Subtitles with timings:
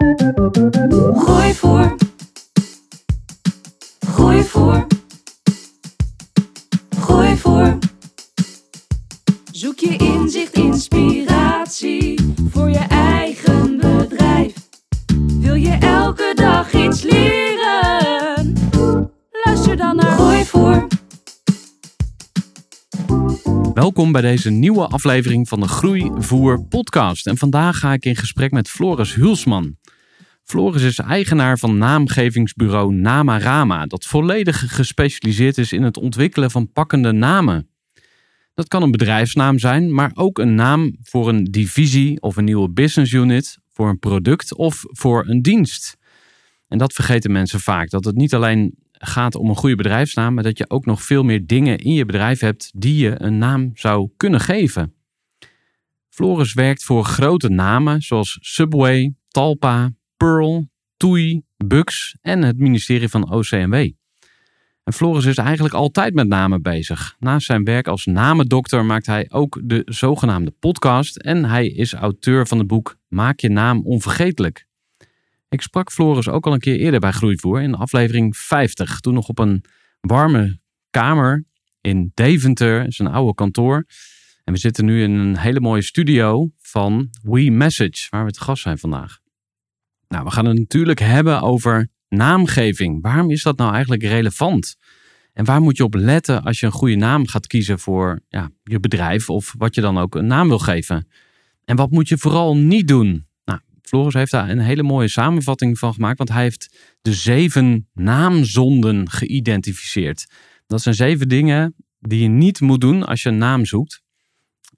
[0.00, 1.96] Gooi voor.
[4.06, 4.86] Gooi voor.
[7.00, 7.78] Gooi voor.
[9.52, 14.54] Zoek je inzicht, inspiratie voor je eigen bedrijf.
[15.40, 18.52] Wil je elke dag iets leren?
[19.44, 20.86] Luister dan naar Gooi voor.
[23.74, 27.26] Welkom bij deze nieuwe aflevering van de Groeivoer podcast.
[27.26, 29.78] En vandaag ga ik in gesprek met Floris Hulsman.
[30.50, 37.12] Floris is eigenaar van naamgevingsbureau Namarama, dat volledig gespecialiseerd is in het ontwikkelen van pakkende
[37.12, 37.68] namen.
[38.54, 42.70] Dat kan een bedrijfsnaam zijn, maar ook een naam voor een divisie of een nieuwe
[42.70, 45.96] business unit, voor een product of voor een dienst.
[46.68, 50.44] En dat vergeten mensen vaak, dat het niet alleen gaat om een goede bedrijfsnaam, maar
[50.44, 53.70] dat je ook nog veel meer dingen in je bedrijf hebt die je een naam
[53.74, 54.94] zou kunnen geven.
[56.08, 59.92] Floris werkt voor grote namen zoals Subway, Talpa,
[60.24, 63.74] Pearl, TUI, Bux en het ministerie van OCMW.
[64.84, 67.16] En Floris is eigenlijk altijd met namen bezig.
[67.18, 72.46] Naast zijn werk als namendokter maakt hij ook de zogenaamde podcast en hij is auteur
[72.46, 74.66] van het boek Maak je naam onvergetelijk.
[75.48, 79.28] Ik sprak Floris ook al een keer eerder bij Groeivoer in aflevering 50, toen nog
[79.28, 79.64] op een
[80.00, 80.58] warme
[80.90, 81.44] kamer
[81.80, 83.86] in Deventer, zijn oude kantoor.
[84.44, 88.40] En we zitten nu in een hele mooie studio van We Message, waar we te
[88.40, 89.19] gast zijn vandaag.
[90.10, 93.02] Nou, we gaan het natuurlijk hebben over naamgeving.
[93.02, 94.76] Waarom is dat nou eigenlijk relevant?
[95.32, 98.50] En waar moet je op letten als je een goede naam gaat kiezen voor ja,
[98.62, 101.08] je bedrijf of wat je dan ook een naam wil geven?
[101.64, 103.26] En wat moet je vooral niet doen?
[103.44, 107.88] Nou, Floris heeft daar een hele mooie samenvatting van gemaakt, want hij heeft de zeven
[107.94, 110.26] naamzonden geïdentificeerd.
[110.66, 114.02] Dat zijn zeven dingen die je niet moet doen als je een naam zoekt.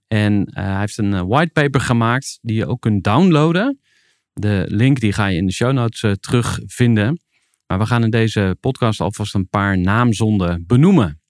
[0.09, 3.81] En uh, hij heeft een whitepaper gemaakt die je ook kunt downloaden.
[4.33, 7.21] De link die ga je in de show notes uh, terugvinden.
[7.67, 11.21] Maar we gaan in deze podcast alvast een paar naamzonden benoemen.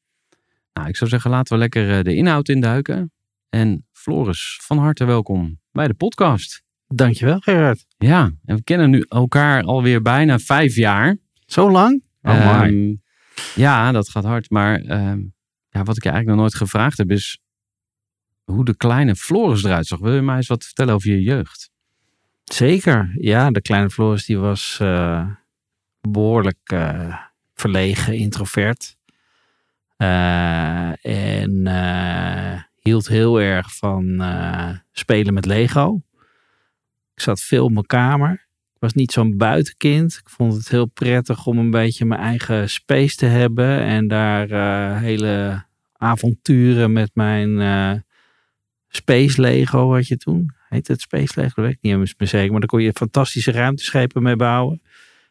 [0.72, 3.12] Nou, ik zou zeggen, laten we lekker uh, de inhoud induiken.
[3.48, 6.62] En Floris, van harte welkom bij de podcast.
[6.86, 7.86] Dankjewel, Gerard.
[7.98, 11.16] Ja, en we kennen nu elkaar alweer bijna vijf jaar.
[11.46, 12.04] Zo lang?
[12.22, 13.02] Oh, um,
[13.54, 14.50] ja, dat gaat hard.
[14.50, 15.34] Maar um,
[15.68, 17.38] ja, wat ik je eigenlijk nog nooit gevraagd heb, is
[18.44, 19.98] hoe de kleine Floris eruit zag.
[19.98, 21.71] Wil je mij eens wat vertellen over je jeugd?
[22.44, 23.50] Zeker, ja.
[23.50, 25.26] De kleine Floris die was uh,
[26.00, 27.16] behoorlijk uh,
[27.54, 28.96] verlegen, introvert.
[29.98, 31.68] Uh, en
[32.80, 34.22] hield heel erg van
[34.92, 36.02] spelen met Lego.
[37.14, 38.32] Ik zat veel in mijn kamer.
[38.74, 40.12] Ik was niet zo'n buitenkind.
[40.14, 43.80] Ik vond het heel prettig om een beetje mijn eigen space te hebben.
[43.80, 44.48] En daar
[45.00, 48.04] hele avonturen met mijn
[48.88, 50.54] Space Lego had je toen.
[50.72, 51.52] Heet het Space Lego?
[51.54, 52.50] Dat weet ik niet eens meer zeker.
[52.50, 54.82] Maar daar kon je fantastische ruimteschepen mee bouwen.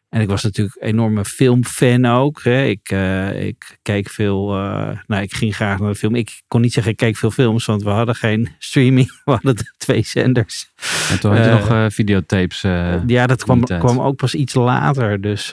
[0.10, 2.44] En ik was natuurlijk een enorme filmfan ook.
[2.44, 2.64] Hè.
[2.64, 4.58] Ik, uh, ik keek veel.
[4.58, 6.16] Uh, nou, ik ging graag naar de film.
[6.16, 9.22] Ik kon niet zeggen, ik keek veel films, want we hadden geen streaming.
[9.26, 10.72] We hadden twee zenders.
[11.10, 12.62] En toen had je uh, nog videotapes.
[13.08, 15.22] ja, dat kwam, kwam ook pas iets later.
[15.22, 15.50] Dus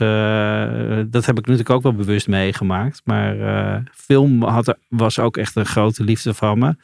[1.10, 3.00] dat heb ik natuurlijk ook wel bewust meegemaakt.
[3.04, 6.76] Maar film had, was ook echt een grote liefde van me.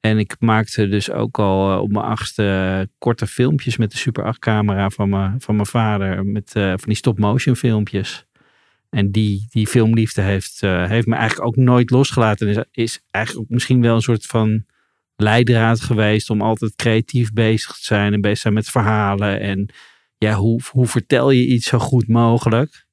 [0.00, 4.24] En ik maakte dus ook al uh, op mijn achtste korte filmpjes met de Super
[4.24, 6.26] 8 camera van, mijn, van mijn vader.
[6.26, 8.26] Met uh, van die stop motion filmpjes.
[8.90, 12.48] En die, die filmliefde heeft, uh, heeft me eigenlijk ook nooit losgelaten.
[12.48, 14.64] Is, is eigenlijk misschien wel een soort van
[15.16, 18.12] leidraad geweest om altijd creatief bezig te zijn.
[18.12, 19.40] En bezig zijn met verhalen.
[19.40, 19.68] En
[20.18, 22.86] ja, hoe, hoe vertel je iets zo goed mogelijk?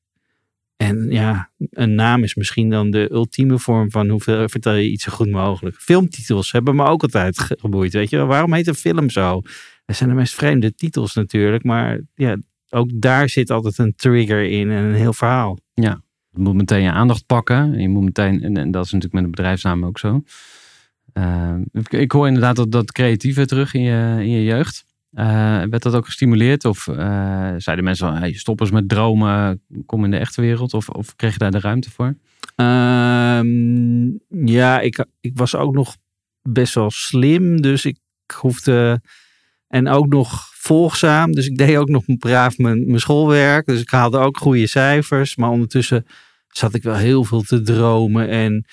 [0.78, 5.04] En ja, een naam is misschien dan de ultieme vorm van hoeveel vertel je iets
[5.04, 5.76] zo goed mogelijk.
[5.76, 7.94] Filmtitels hebben me ook altijd geboeid.
[7.94, 9.42] Weet je, waarom heet een film zo?
[9.86, 11.64] Dat zijn de meest vreemde titels natuurlijk.
[11.64, 12.38] Maar ja,
[12.70, 15.58] ook daar zit altijd een trigger in en een heel verhaal.
[15.74, 17.80] Ja, je moet meteen je aandacht pakken.
[17.80, 20.24] Je moet meteen, en, dat is natuurlijk met een bedrijfsnaam ook zo.
[21.14, 21.56] Uh,
[21.90, 24.86] ik hoor inderdaad dat, dat creatieve terug in je, in je jeugd.
[25.14, 26.66] Uh, werd dat ook gestimuleerd?
[26.66, 30.74] Of uh, zeiden mensen stop eens met dromen, kom in de echte wereld?
[30.74, 32.18] Of, of kreeg je daar de ruimte voor?
[32.56, 35.96] Um, ja, ik, ik was ook nog
[36.42, 37.62] best wel slim.
[37.62, 37.98] Dus ik
[38.36, 39.02] hoefde...
[39.68, 41.32] En ook nog volgzaam.
[41.32, 43.66] Dus ik deed ook nog braaf mijn, mijn schoolwerk.
[43.66, 45.36] Dus ik haalde ook goede cijfers.
[45.36, 46.06] Maar ondertussen
[46.48, 48.30] zat ik wel heel veel te dromen.
[48.30, 48.66] En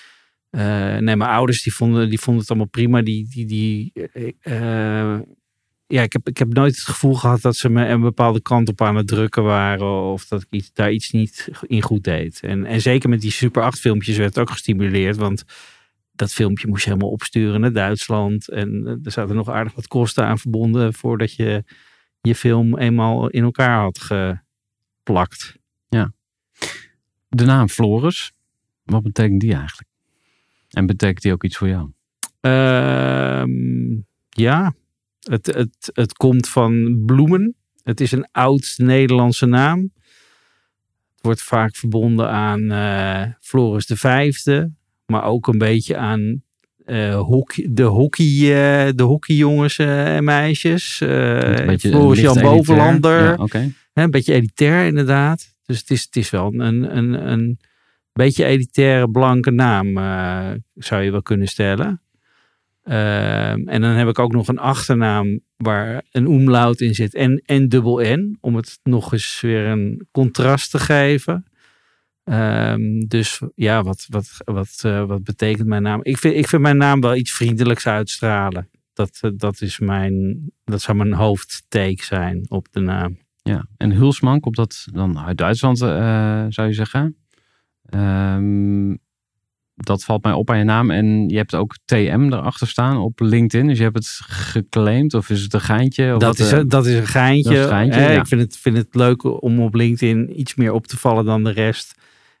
[0.51, 0.61] uh,
[0.97, 3.01] nee, mijn ouders die vonden, die vonden het allemaal prima.
[3.01, 3.91] Die, die, die,
[5.87, 8.69] ja, ik heb, ik heb nooit het gevoel gehad dat ze me een bepaalde kant
[8.69, 10.01] op aan het drukken waren.
[10.01, 12.39] Of dat ik iets, daar iets niet in goed deed.
[12.41, 15.15] En, en zeker met die Super 8 filmpjes werd het ook gestimuleerd.
[15.15, 15.43] Want
[16.11, 18.49] dat filmpje moest je helemaal opsturen naar Duitsland.
[18.49, 21.63] En er zaten nog aardig wat kosten aan verbonden voordat je
[22.21, 25.55] je film eenmaal in elkaar had geplakt.
[25.89, 26.13] Ja.
[27.29, 28.31] De naam Floris,
[28.83, 29.89] wat betekent die eigenlijk?
[30.69, 31.91] En betekent die ook iets voor jou?
[32.41, 33.43] Uh,
[34.29, 34.73] ja,
[35.29, 37.55] het, het, het komt van bloemen.
[37.83, 39.91] Het is een oud Nederlandse naam.
[41.15, 44.71] Het wordt vaak verbonden aan uh, Floris de Vijfde,
[45.05, 46.43] maar ook een beetje aan
[46.85, 50.95] uh, hockey, de, hockey, uh, de hockeyjongens en meisjes.
[51.77, 53.23] Floris Jan Bovenlander.
[53.23, 53.73] Ja, okay.
[53.93, 55.55] Een beetje elitair inderdaad.
[55.65, 57.59] Dus het is, het is wel een, een, een
[58.13, 59.93] beetje elitaire blanke naam,
[60.75, 62.01] zou je wel kunnen stellen.
[62.87, 67.41] Uh, en dan heb ik ook nog een achternaam waar een umlaut in zit en,
[67.45, 71.45] en dubbel N, om het nog eens weer een contrast te geven.
[72.23, 75.99] Um, dus ja, wat, wat, wat, uh, wat betekent mijn naam?
[76.03, 78.69] Ik vind, ik vind mijn naam wel iets vriendelijks uitstralen.
[78.93, 83.17] Dat, uh, dat, is mijn, dat zou mijn hoofdtake zijn op de naam.
[83.41, 87.17] Ja, en Hulsman, komt dat dan uit Duitsland, uh, zou je zeggen?
[87.93, 88.99] Um,
[89.75, 90.91] dat valt mij op aan je naam.
[90.91, 93.67] En je hebt ook TM erachter staan op LinkedIn.
[93.67, 96.13] Dus je hebt het geclaimd of is het een geintje?
[96.13, 97.53] Of dat, is, een, dat is een geintje.
[97.53, 98.19] Is een geintje eh, ja.
[98.19, 101.43] Ik vind het, vind het leuk om op LinkedIn iets meer op te vallen dan
[101.43, 101.93] de rest.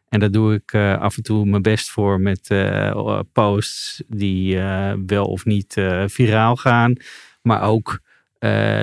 [0.09, 4.57] En daar doe ik uh, af en toe mijn best voor met uh, posts die
[5.05, 6.95] wel of niet viraal gaan.
[7.41, 7.99] Maar ook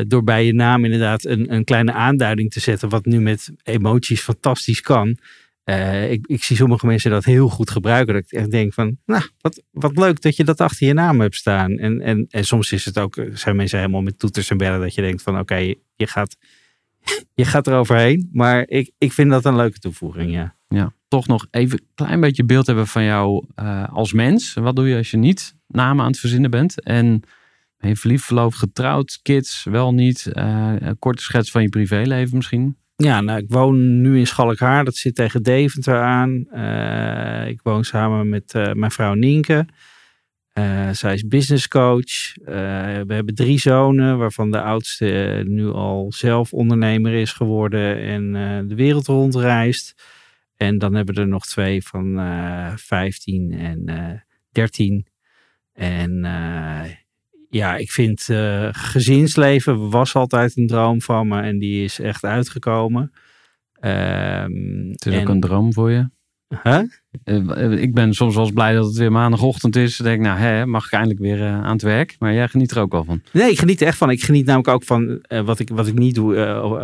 [0.07, 2.89] door bij je naam inderdaad een, een kleine aanduiding te zetten.
[2.89, 5.17] Wat nu met emoties fantastisch kan.
[5.65, 8.15] Uh, ik, ik, zie sommige mensen dat heel goed gebruiken.
[8.15, 11.21] Dat ik echt denk van, nou, wat, wat leuk dat je dat achter je naam
[11.21, 11.79] hebt staan.
[11.79, 14.95] En, en, en soms is het ook, zijn mensen helemaal met toeters en bellen dat
[14.95, 16.37] je denkt van, oké, je, gaat,
[17.35, 18.29] je gaat er overheen.
[18.33, 20.57] Maar ik, ik vind dat een leuke toevoeging, ja.
[20.69, 24.55] Ja, toch nog even een klein beetje beeld hebben van jou uh, als mens.
[24.55, 26.83] Wat doe je als je niet namen aan het verzinnen bent?
[26.83, 27.23] En
[27.79, 30.31] ben je verliefd, verloofd, getrouwd, kids, wel niet?
[30.33, 32.77] Uh, een korte schets van je privéleven misschien?
[33.03, 34.85] Ja, nou, ik woon nu in Schalkhaar.
[34.85, 36.47] Dat zit tegen Deventer aan.
[36.55, 39.67] Uh, ik woon samen met uh, mijn vrouw Nienke.
[40.55, 42.35] Uh, zij is business coach.
[42.45, 48.33] we hebben drie zonen, waarvan de oudste nu al zelf ondernemer is geworden en
[48.69, 50.03] de wereld rondreist.
[50.57, 52.21] En dan hebben we er nog twee van
[52.77, 55.07] 15 en 13.
[55.73, 56.25] En
[57.55, 62.25] ja, ik vind uh, gezinsleven was altijd een droom van me en die is echt
[62.25, 63.13] uitgekomen.
[63.81, 65.21] Um, het is en...
[65.21, 66.09] ook een droom voor je?
[66.63, 66.83] Huh?
[67.83, 69.97] Ik ben soms wel eens blij dat het weer maandagochtend is.
[69.97, 72.17] Dan denk ik, nou, hè, mag ik eindelijk weer uh, aan het werk?
[72.19, 73.23] Maar jij geniet er ook wel van.
[73.33, 74.11] Nee, ik geniet er echt van.
[74.11, 76.35] Ik geniet namelijk ook van uh, wat, ik, wat ik niet doe,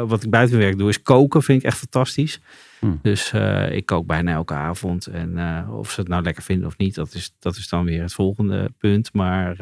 [0.09, 1.43] wat ik buiten werk doe, is koken.
[1.43, 2.41] Vind ik echt fantastisch.
[2.79, 2.99] Hmm.
[3.03, 3.33] Dus
[3.71, 5.07] ik kook bijna elke avond.
[5.07, 5.39] En
[5.71, 8.15] of ze het nou lekker vinden of niet, dat is, dat is dan weer het
[8.15, 9.13] volgende punt.
[9.13, 9.57] Maar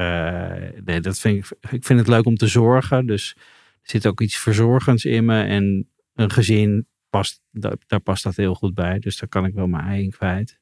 [0.85, 3.07] nee, dat vind ik, ik vind het leuk om te zorgen.
[3.07, 5.43] Dus er zit ook iets verzorgends in me.
[5.43, 6.87] En een gezin
[7.17, 8.99] past, daar, daar, past dat heel goed bij.
[8.99, 10.59] Dus daar kan ik wel mijn ei in kwijt.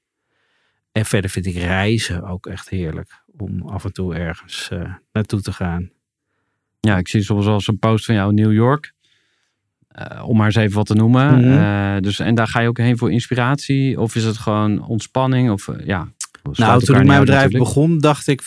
[0.93, 3.23] En verder vind ik reizen ook echt heerlijk.
[3.37, 5.91] Om af en toe ergens uh, naartoe te gaan.
[6.81, 8.93] Ja, ik zie soms wel eens een post van jou in New York.
[9.99, 11.35] Uh, om maar eens even wat te noemen.
[11.35, 11.53] Mm -hmm.
[11.53, 14.01] uh, dus, en daar ga je ook heen voor inspiratie?
[14.01, 15.51] Of is het gewoon ontspanning?
[15.51, 16.09] Of, ja,
[16.53, 17.75] nou, toen ik mijn bedrijf natuurlijk.
[17.75, 18.43] begon, dacht ik...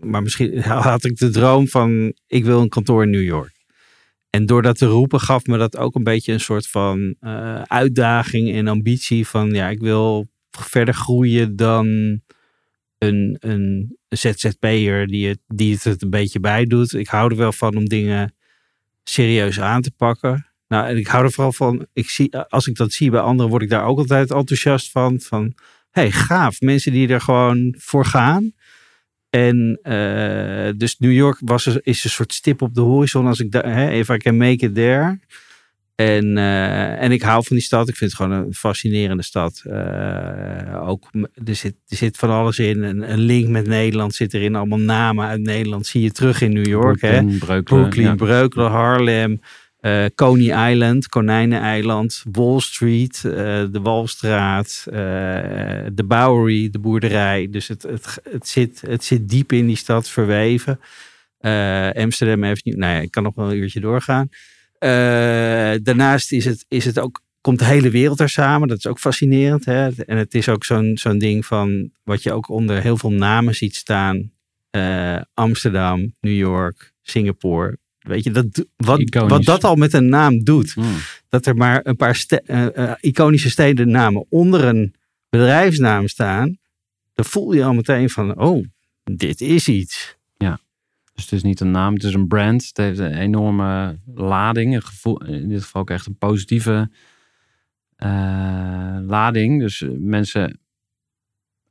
[0.00, 2.12] Maar misschien had ik de droom van...
[2.26, 3.57] Ik wil een kantoor in New York.
[4.30, 7.62] En door dat te roepen gaf me dat ook een beetje een soort van uh,
[7.62, 11.86] uitdaging en ambitie van ja, ik wil verder groeien dan
[12.98, 16.92] een, een ZZP'er die het, die het een beetje bij doet.
[16.92, 18.34] Ik hou er wel van om dingen
[19.04, 20.46] serieus aan te pakken.
[20.68, 23.50] Nou, en ik hou er vooral van, ik zie, als ik dat zie bij anderen,
[23.50, 25.20] word ik daar ook altijd enthousiast van.
[25.20, 25.54] Van,
[25.90, 28.52] hey, gaaf, mensen die er gewoon voor gaan.
[29.30, 33.26] En uh, dus New York was, is een soort stip op de horizon.
[33.26, 35.18] Als ik daar, if I can make it there.
[35.94, 37.88] En, uh, en ik hou van die stad.
[37.88, 39.62] Ik vind het gewoon een fascinerende stad.
[39.66, 41.10] Uh, ook,
[41.44, 42.82] er, zit, er zit van alles in.
[42.82, 44.54] Een, een, link met Nederland zit erin.
[44.54, 46.98] Allemaal namen uit Nederland zie je terug in New York.
[46.98, 47.38] Brooklyn, hè?
[47.38, 48.14] Breukelen, Brooklyn, ja.
[48.14, 49.40] Breukelen, Harlem.
[49.80, 57.48] Uh, Coney Island, Konijneneiland, Wall Street, de Walstraat, de Bowery, de boerderij.
[57.50, 60.80] Dus het, het, het, zit, het zit diep in die stad verweven.
[61.94, 64.28] Amsterdam Avenue, nou ja, ik kan nog wel een uurtje doorgaan.
[65.82, 68.68] Daarnaast is het, is het ook, komt de hele wereld er samen.
[68.68, 69.64] Dat is ook fascinerend.
[69.64, 69.88] Hè?
[70.04, 73.54] En het is ook zo'n zo'n ding van wat je ook onder heel veel namen
[73.54, 74.32] ziet staan.
[75.34, 77.78] Amsterdam, New York, Singapore.
[78.08, 80.76] Weet je, dat, wat, wat dat al met een naam doet.
[80.76, 80.84] Mm.
[81.28, 84.94] Dat er maar een paar ste uh, iconische stedennamen onder een
[85.28, 86.58] bedrijfsnaam staan.
[87.14, 88.66] Dan voel je al meteen van, oh,
[89.04, 90.16] dit is iets.
[91.18, 92.66] Dus het is niet een naam, het is een brand.
[92.66, 94.74] Het heeft een enorme lading.
[94.74, 96.90] Een gevoel, in dit geval ook echt een positieve
[97.98, 99.60] uh, lading.
[99.60, 100.60] Dus mensen,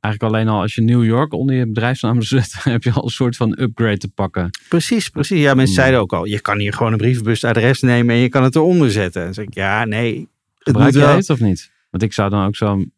[0.00, 3.10] eigenlijk alleen al als je New York onder je bedrijfsnaam zet, heb je al een
[3.10, 4.50] soort van upgrade te pakken.
[4.68, 5.40] Precies, precies.
[5.40, 8.42] Ja, mensen zeiden ook al, je kan hier gewoon een brievenbusadres nemen en je kan
[8.42, 9.26] het eronder zetten.
[9.26, 10.28] En zeg ik, ja, nee.
[10.58, 11.70] Gebruik jij het of niet?
[11.90, 12.92] Want ik zou dan ook zo'n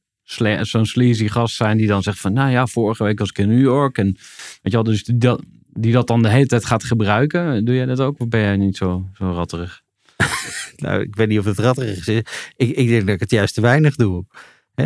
[0.60, 3.48] zo'n sleazy gast zijn die dan zegt van, nou ja, vorige week was ik in
[3.48, 3.98] New York.
[3.98, 5.42] En weet je wel, dus dat,
[5.72, 7.64] die dat dan de hele tijd gaat gebruiken.
[7.64, 9.82] Doe jij dat ook of ben jij niet zo, zo ratterig?
[10.76, 12.22] nou, ik weet niet of het ratterig is.
[12.56, 14.24] Ik, ik denk dat ik het juist te weinig doe.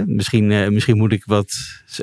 [0.07, 1.55] Misschien, uh, misschien moet ik wat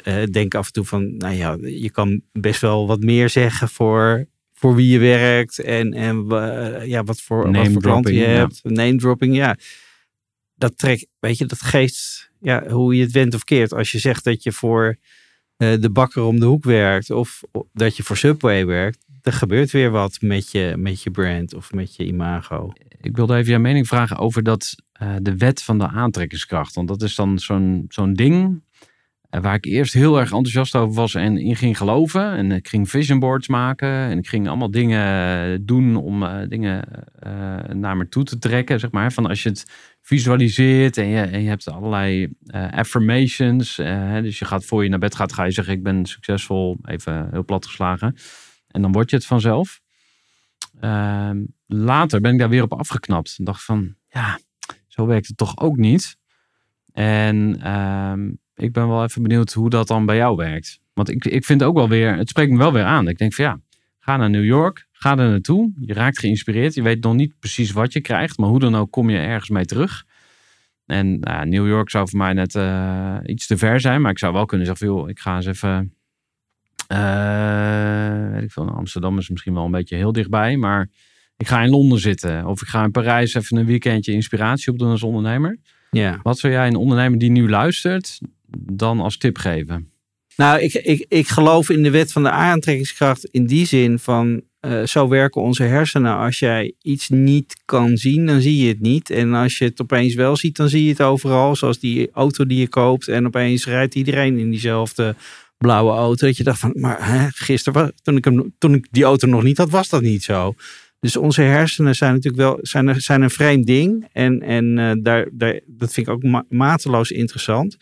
[0.03, 3.69] uh, denken af en toe van, nou ja, je kan best wel wat meer zeggen
[3.69, 8.24] voor, voor wie je werkt en, en uh, ja, wat voor, wat voor klanten je
[8.24, 8.60] hebt.
[8.63, 8.69] Ja.
[8.69, 9.57] Name dropping, ja.
[10.55, 13.74] Dat trekt, weet je, dat geeft ja, hoe je het went of keert.
[13.74, 14.98] Als je zegt dat je voor
[15.57, 17.41] de bakker om de hoek werkt of
[17.74, 21.71] dat je voor Subway werkt, er gebeurt weer wat met je, met je brand of
[21.71, 22.74] met je imago.
[23.01, 26.75] Ik wilde even jouw mening vragen over dat, uh, de wet van de aantrekkingskracht.
[26.75, 28.63] Want dat is dan zo'n zo'n ding
[29.29, 32.31] uh, waar ik eerst heel erg enthousiast over was en in ging geloven.
[32.31, 36.88] En ik ging vision boards maken en ik ging allemaal dingen doen om uh, dingen
[37.74, 38.79] naar me toe te trekken.
[38.79, 39.12] Zeg maar.
[39.12, 39.65] Van als je het
[40.01, 42.34] visualiseert en je, en je hebt allerlei
[42.72, 43.75] affirmations.
[44.22, 47.27] Dus je gaat voor je naar bed gaat, ga je zeggen ik ben succesvol, even
[47.31, 48.15] heel plat geslagen.
[48.67, 49.80] En dan word je het vanzelf.
[50.82, 51.30] Uh,
[51.65, 53.36] later ben ik daar weer op afgeknapt.
[53.38, 54.39] En dacht van, ja,
[54.88, 56.18] zo werkt het toch ook niet.
[56.94, 58.13] En uh,
[58.56, 60.80] ik ben wel even benieuwd hoe dat dan bij jou werkt.
[60.94, 63.08] Want ik, ik vind ook wel weer, het spreekt me wel weer aan.
[63.08, 63.60] Ik denk van ja,
[64.00, 65.72] ga naar New York, ga er naartoe.
[65.80, 66.74] Je raakt geïnspireerd.
[66.74, 69.50] Je weet nog niet precies wat je krijgt, maar hoe dan ook kom je ergens
[69.50, 70.06] mee terug.
[70.86, 74.34] En New York zou voor mij net uh, iets te ver zijn, maar ik zou
[74.34, 75.94] wel kunnen zeggen, joh, ik ga eens even
[76.88, 80.89] weet ik veel, Amsterdam is misschien wel een beetje heel dichtbij, maar
[81.38, 84.91] ik ga in Londen zitten of ik ga in Parijs even een weekendje inspiratie opdoen
[84.91, 85.58] als ondernemer.
[85.91, 86.20] Ja.
[86.24, 88.20] Wat zou jij een ondernemer die nu luistert
[88.58, 89.91] dan als tip geven?
[90.36, 94.41] Nou, ik, ik, ik geloof in de wet van de aantrekkingskracht in die zin van
[94.62, 96.17] uh, zo werken onze hersenen.
[96.17, 99.10] Als jij iets niet kan zien, dan zie je het niet.
[99.10, 101.55] En als je het opeens wel ziet, dan zie je het overal.
[101.55, 105.15] Zoals die auto die je koopt en opeens rijdt iedereen in diezelfde
[105.62, 106.25] blauwe auto.
[106.27, 109.44] Dat je dacht van, maar hè, gisteren, toen ik, hem, toen ik die auto nog
[109.44, 110.53] niet had, was dat niet zo.
[111.00, 114.08] Dus onze hersenen zijn natuurlijk wel zijn, zijn een vreemd ding.
[114.12, 117.77] En, en uh, daar, daar, dat vind ik ook ma mateloos interessant.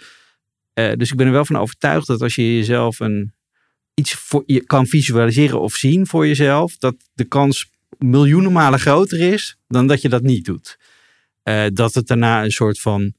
[0.73, 3.33] Uh, dus ik ben er wel van overtuigd dat als je jezelf een,
[3.93, 9.19] iets voor, je kan visualiseren of zien voor jezelf, dat de kans miljoenen malen groter
[9.19, 10.77] is dan dat je dat niet doet.
[11.43, 13.13] Uh, dat het daarna een soort van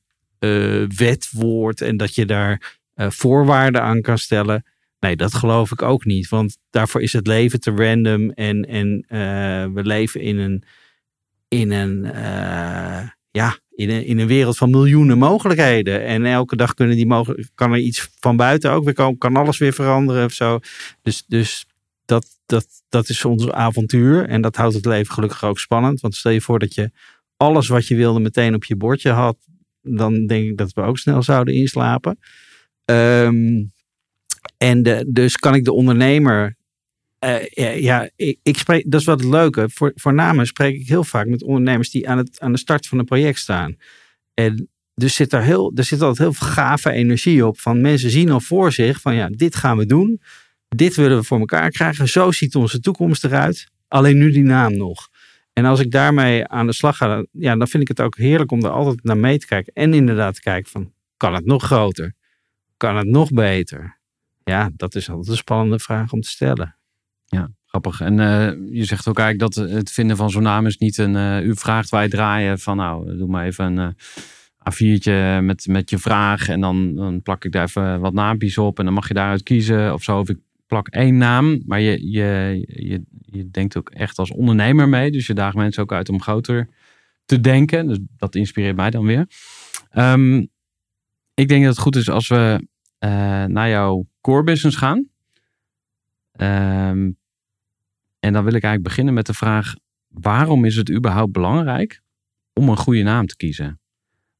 [0.96, 4.64] wet wordt en dat je daar voorwaarden aan kan stellen.
[5.00, 6.28] Nee, dat geloof ik ook niet.
[6.28, 8.30] Want daarvoor is het leven te random.
[8.30, 9.18] En, en uh,
[9.74, 10.62] we leven in een,
[11.48, 16.04] in een, uh, ja, in een, in een wereld van miljoenen mogelijkheden.
[16.04, 19.18] En elke dag kunnen die mogen, kan er iets van buiten ook weer komen.
[19.18, 20.58] Kan alles weer veranderen of zo.
[21.02, 21.66] Dus, dus
[22.04, 24.28] dat, dat, dat is ons avontuur.
[24.28, 26.00] En dat houdt het leven gelukkig ook spannend.
[26.00, 26.90] Want stel je voor dat je
[27.36, 29.36] alles wat je wilde meteen op je bordje had.
[29.82, 32.18] Dan denk ik dat we ook snel zouden inslapen.
[32.90, 33.72] Um,
[34.56, 36.56] en dus kan ik de ondernemer.
[37.24, 39.68] Uh, ja, ik, ik, spreek, dat is wat het leuke.
[39.72, 42.98] Voor, voornamelijk spreek ik heel vaak met ondernemers die aan, het, aan de start van
[42.98, 43.76] een project staan.
[44.34, 47.60] En dus zit er, heel, er zit altijd heel veel gave energie op.
[47.60, 50.20] Van mensen zien al voor zich van ja, dit gaan we doen.
[50.68, 52.08] Dit willen we voor elkaar krijgen.
[52.08, 53.68] Zo ziet onze toekomst eruit.
[53.88, 55.08] Alleen nu die naam nog.
[55.52, 58.50] En als ik daarmee aan de slag ga, ja, dan vind ik het ook heerlijk
[58.50, 59.72] om er altijd naar mee te kijken.
[59.72, 62.14] En inderdaad te kijken van, kan het nog groter?
[62.80, 64.00] Kan het nog beter?
[64.42, 66.76] Ja, dat is altijd een spannende vraag om te stellen.
[67.24, 67.50] Ja.
[67.66, 68.00] grappig.
[68.00, 71.14] En uh, je zegt ook eigenlijk dat het vinden van zo'n naam is niet een...
[71.14, 73.94] Uh, u vraagt wij draaien van nou, doe maar even een
[74.70, 76.48] A4'tje met, met je vraag.
[76.48, 78.78] En dan, dan plak ik daar even wat naampjes op.
[78.78, 80.18] En dan mag je daaruit kiezen of zo.
[80.18, 81.62] Of ik plak één naam.
[81.66, 85.10] Maar je, je, je, je denkt ook echt als ondernemer mee.
[85.10, 86.68] Dus je daagt mensen ook uit om groter
[87.24, 87.86] te denken.
[87.86, 89.26] Dus dat inspireert mij dan weer.
[89.92, 90.48] Um,
[91.40, 92.68] ik denk dat het goed is als we
[93.46, 95.08] naar jouw core business gaan.
[96.36, 97.18] Um,
[98.20, 99.74] en dan wil ik eigenlijk beginnen met de vraag:
[100.08, 102.00] waarom is het überhaupt belangrijk
[102.52, 103.80] om een goede naam te kiezen?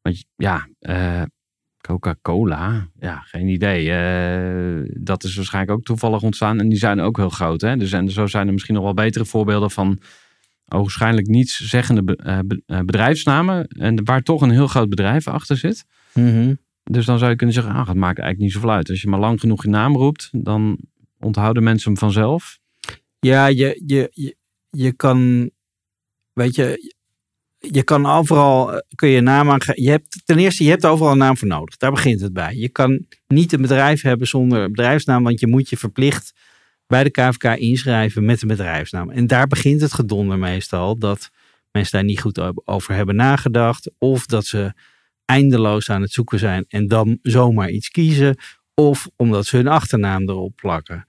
[0.03, 1.23] Want ja, uh,
[1.81, 3.87] Coca-Cola, ja, geen idee.
[3.87, 7.61] Uh, dat is waarschijnlijk ook toevallig ontstaan en die zijn ook heel groot.
[7.61, 7.77] Hè?
[7.77, 10.01] Dus en zo zijn er misschien nog wel betere voorbeelden van
[10.65, 12.03] waarschijnlijk niets zeggende
[12.67, 15.85] bedrijfsnamen en waar toch een heel groot bedrijf achter zit.
[16.15, 16.59] Mm
[16.91, 18.91] dus dan zou je kunnen zeggen, ah, het maakt eigenlijk niet zoveel uit.
[18.91, 20.79] Als je maar lang genoeg je naam roept, dan
[21.19, 22.59] onthouden mensen hem vanzelf.
[23.19, 24.37] Ja, je, je, je,
[24.71, 25.51] je kan,
[26.33, 26.95] weet je,
[27.59, 31.13] je kan overal, eh, kun je naam aan, je hebt, ten eerste, je hebt overal
[31.13, 31.77] een naam voor nodig.
[31.77, 32.55] Daar begint het bij.
[32.55, 36.33] Je kan niet een bedrijf hebben zonder bedrijfsnaam, want je moet je verplicht
[36.87, 39.11] bij de KVK inschrijven met een bedrijfsnaam.
[39.11, 41.31] En daar begint het gedonder meestal, dat
[41.71, 43.91] mensen daar niet goed over hebben nagedacht.
[43.99, 44.73] Of dat ze
[45.31, 48.37] eindeloos aan het zoeken zijn en dan zomaar iets kiezen.
[48.75, 51.07] Of omdat ze hun achternaam erop plakken.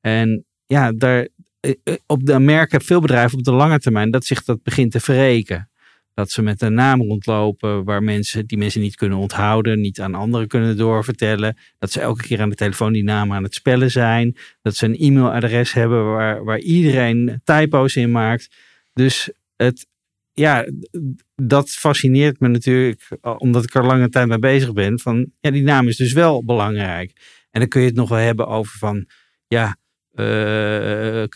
[0.00, 1.28] En ja, daar,
[1.60, 4.92] eh, eh, op de merken veel bedrijven op de lange termijn dat zich dat begint
[4.92, 5.70] te verreken.
[6.14, 10.14] Dat ze met een naam rondlopen waar mensen, die mensen niet kunnen onthouden, niet aan
[10.14, 11.56] anderen kunnen doorvertellen.
[11.78, 14.36] Dat ze elke keer aan de telefoon die naam aan het spellen zijn.
[14.62, 18.48] Dat ze een e-mailadres hebben waar, waar iedereen typo's in maakt.
[18.92, 19.86] Dus het,
[20.40, 20.66] ja,
[21.34, 25.00] dat fascineert me natuurlijk, omdat ik er lange tijd mee bezig ben.
[25.00, 27.12] Van ja, die naam is dus wel belangrijk.
[27.50, 29.06] En dan kun je het nog wel hebben over van,
[29.46, 29.76] ja,
[30.14, 31.26] uh, uh,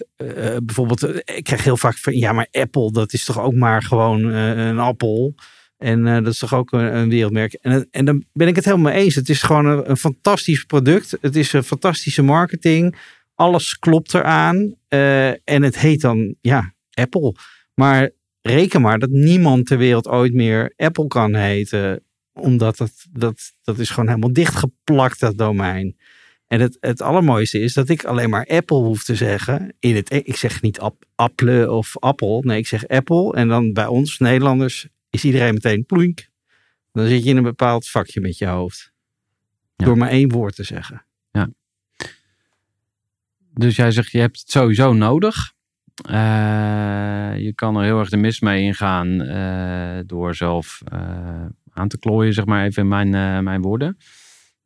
[0.62, 4.25] bijvoorbeeld, ik krijg heel vaak van, ja, maar Apple, dat is toch ook maar gewoon
[4.25, 5.34] een appel.
[5.76, 7.52] En dat is toch ook een, een wereldmerk.
[7.52, 9.14] En, en dan ben ik het helemaal mee eens.
[9.14, 11.17] Het is gewoon een, een fantastisch product.
[11.21, 12.97] Het is een fantastische marketing.
[13.34, 14.75] Alles klopt eraan.
[15.45, 17.34] en het heet dan, ja, Apple.
[17.75, 18.10] Maar
[18.47, 22.02] reken maar dat niemand ter wereld ooit meer Apple kan heten.
[22.33, 25.97] Omdat dat, dat, dat is gewoon helemaal dichtgeplakt, dat domein.
[26.47, 29.75] En het, het allermooiste is dat ik alleen maar Apple hoef te zeggen.
[29.78, 32.41] In het, ik zeg niet ap, Apple of Apple.
[32.41, 33.33] Nee, ik zeg Apple.
[33.33, 36.28] En dan bij ons, Nederlanders, is iedereen meteen ploink.
[36.93, 38.93] Dan zit je in een bepaald vakje met je hoofd.
[39.76, 41.07] Door maar één woord te zeggen.
[41.33, 41.50] Ja.
[43.50, 45.53] Dus jij zegt, je hebt het sowieso nodig.
[46.11, 51.89] Uh, je kan er heel erg de mis mee ingaan uh, door zelf uh, aan
[51.89, 53.11] te klooien, zeg maar even in mijn,
[53.45, 53.97] mijn woorden.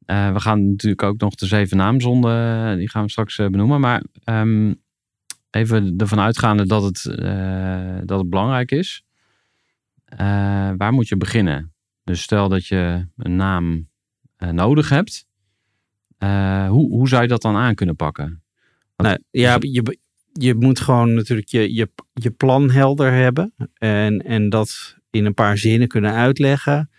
[0.06, 3.80] we gaan natuurlijk ook nog de zeven naamzonden, die gaan we straks benoemen.
[3.80, 4.82] Maar um,
[5.50, 7.02] even ervan uitgaande dat het,
[8.08, 9.04] dat het belangrijk is.
[10.76, 11.72] waar moet je beginnen?
[12.04, 13.88] Dus stel dat je een naam
[14.38, 15.26] nodig hebt.
[16.68, 18.42] hoe, hoe zou je dat dan aan kunnen pakken?
[18.96, 19.98] nou, ja, je,
[20.38, 23.54] je moet gewoon natuurlijk je, je, je plan helder hebben.
[23.74, 26.90] En, en dat in een paar zinnen kunnen uitleggen.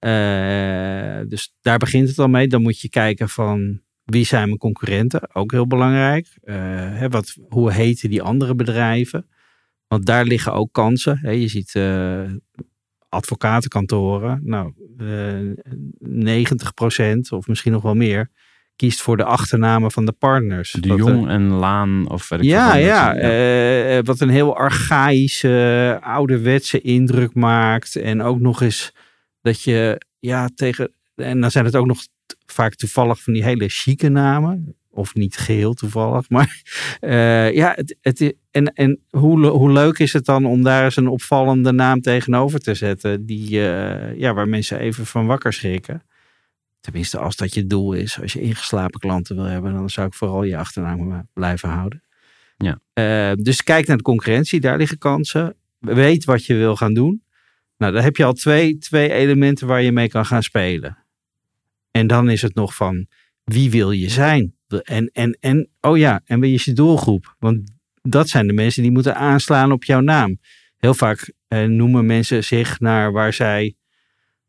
[0.00, 2.48] Uh, dus daar begint het al mee.
[2.48, 5.34] Dan moet je kijken van wie zijn mijn concurrenten.
[5.34, 6.38] Ook heel belangrijk.
[6.44, 6.54] Uh,
[6.98, 9.28] hè, wat, hoe heten die andere bedrijven?
[9.86, 11.18] Want daar liggen ook kansen.
[11.18, 11.30] Hè.
[11.30, 12.30] Je ziet uh,
[13.08, 14.40] advocatenkantoren.
[14.44, 14.72] Nou,
[16.02, 18.30] 90% of misschien nog wel meer
[18.78, 20.70] kiest voor de achternamen van de partners.
[20.80, 23.16] De Jong en Laan of weet ik Ja, ja.
[23.16, 27.96] Uh, wat een heel archaïsche, ouderwetse indruk maakt.
[27.96, 28.92] En ook nog eens
[29.40, 30.92] dat je, ja, tegen...
[31.14, 32.00] En dan zijn het ook nog
[32.46, 34.76] vaak toevallig van die hele chique namen.
[34.90, 36.28] Of niet geheel toevallig.
[36.34, 36.62] Maar
[37.00, 40.96] uh, ja, het, het, en, en hoe, hoe leuk is het dan om daar eens
[40.96, 43.26] een opvallende naam tegenover te zetten.
[43.26, 46.02] Die, uh, ja, waar mensen even van wakker schrikken.
[46.80, 48.20] Tenminste, als dat je doel is.
[48.20, 52.02] Als je ingeslapen klanten wil hebben, dan zou ik vooral je achternaam blijven houden.
[52.56, 52.80] Ja.
[52.94, 55.56] Uh, dus kijk naar de concurrentie, daar liggen kansen.
[55.78, 57.22] Weet wat je wil gaan doen.
[57.76, 60.98] Nou, dan heb je al twee, twee elementen waar je mee kan gaan spelen.
[61.90, 63.06] En dan is het nog van
[63.44, 64.54] wie wil je zijn?
[64.82, 67.36] En, en, en oh ja, en wie is je doelgroep?
[67.38, 70.40] Want dat zijn de mensen die moeten aanslaan op jouw naam.
[70.76, 73.74] Heel vaak eh, noemen mensen zich naar waar zij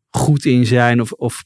[0.09, 1.43] goed in zijn of, of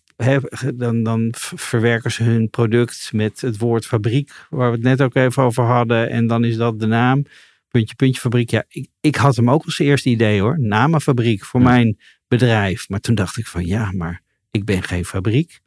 [0.76, 5.16] dan, dan verwerken ze hun product met het woord fabriek, waar we het net ook
[5.16, 6.10] even over hadden.
[6.10, 7.26] En dan is dat de naam.
[7.68, 8.50] Puntje, puntje, fabriek.
[8.50, 10.60] Ja, ik, ik had hem ook als eerste idee hoor.
[10.60, 12.90] Namenfabriek voor mijn bedrijf.
[12.90, 15.60] Maar toen dacht ik van ja, maar ik ben geen fabriek.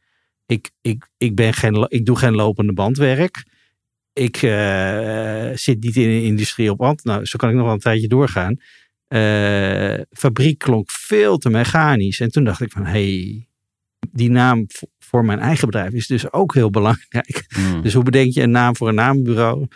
[0.46, 3.44] Ik, ik, ik, ben geen, ik doe geen lopende bandwerk.
[4.12, 4.36] ik
[5.54, 7.04] zit niet in de industrie op hand.
[7.04, 8.56] Nou, zo kan ik nog wel een tijdje doorgaan.
[10.10, 12.20] fabriek klonk veel te mechanisch.
[12.20, 13.45] En toen dacht ik van, hey,
[14.12, 14.66] die naam
[14.98, 17.44] voor mijn eigen bedrijf is dus ook heel belangrijk.
[17.48, 17.82] Hmm.
[17.82, 19.66] Dus hoe bedenk je een naam voor een naambureau?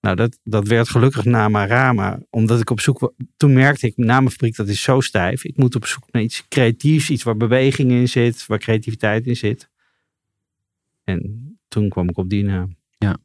[0.00, 2.20] Nou, dat, dat werd gelukkig Namarama.
[2.30, 5.44] Omdat ik op zoek Toen merkte ik, namenfabriek, dat is zo stijf.
[5.44, 7.10] Ik moet op zoek naar iets creatiefs.
[7.10, 8.46] Iets waar beweging in zit.
[8.46, 9.68] Waar creativiteit in zit.
[11.04, 12.76] En toen kwam ik op die naam.
[12.98, 13.18] Ja.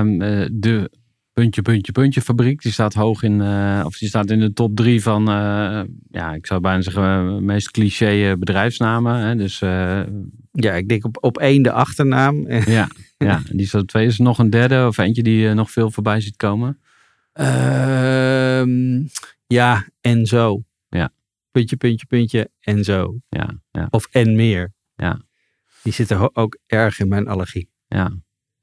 [0.00, 0.18] Um,
[0.60, 0.90] de
[1.34, 2.62] puntje, puntje, puntje fabriek.
[2.62, 6.34] Die staat hoog in, uh, of die staat in de top drie van, uh, ja,
[6.34, 9.18] ik zou bijna zeggen, meest cliché bedrijfsnamen.
[9.18, 9.36] Hè?
[9.36, 10.02] Dus, uh,
[10.52, 12.48] ja, ik denk op, op één de achternaam.
[12.76, 14.06] ja, ja, die staat twee.
[14.06, 16.78] Is er nog een derde of eentje die je nog veel voorbij ziet komen?
[17.40, 19.04] Uh,
[19.46, 20.62] ja, en zo.
[20.88, 21.12] Ja.
[21.50, 23.18] Puntje, puntje, puntje, en zo.
[23.28, 23.86] Ja, ja.
[23.90, 24.72] Of en meer.
[24.94, 25.20] Ja.
[25.82, 27.70] Die zitten ook erg in mijn allergie.
[27.86, 28.12] Ja,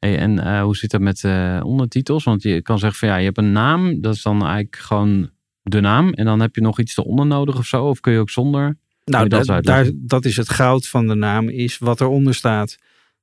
[0.01, 2.23] Hey, en uh, hoe zit dat met uh, ondertitels?
[2.23, 4.01] Want je kan zeggen van ja, je hebt een naam.
[4.01, 5.29] Dat is dan eigenlijk gewoon
[5.63, 6.13] de naam.
[6.13, 7.85] En dan heb je nog iets eronder nodig of zo?
[7.85, 8.77] Of kun je ook zonder?
[9.05, 12.77] Nou, dat, daar, dat is het goud van de naam, is wat eronder staat.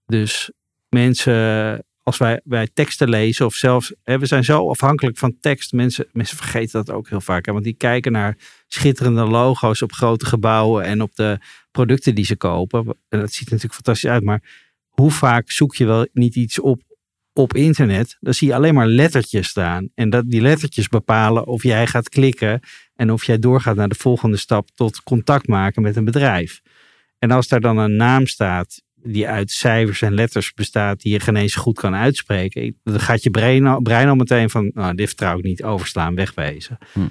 [0.06, 0.50] Dus
[0.88, 5.72] mensen, als wij, wij teksten lezen of zelfs, hè, we zijn zo afhankelijk van tekst.
[5.72, 7.46] Mensen, mensen vergeten dat ook heel vaak.
[7.46, 8.36] Hè, want die kijken naar
[8.66, 11.38] schitterende logo's op grote gebouwen en op de
[11.70, 12.96] producten die ze kopen.
[13.08, 14.42] En dat ziet er natuurlijk fantastisch uit, maar
[15.00, 16.82] hoe vaak zoek je wel niet iets op
[17.32, 18.16] op internet?
[18.20, 19.88] Dan zie je alleen maar lettertjes staan.
[19.94, 22.60] En dat die lettertjes bepalen of jij gaat klikken
[22.94, 26.60] en of jij doorgaat naar de volgende stap tot contact maken met een bedrijf.
[27.18, 31.20] En als daar dan een naam staat die uit cijfers en letters bestaat, die je
[31.20, 34.94] geen eens goed kan uitspreken, dan gaat je brein al, brein al meteen van, nou,
[34.94, 36.78] dit vertrouw ik niet, overslaan, wegwezen.
[36.92, 37.00] Hm.
[37.00, 37.06] Uh,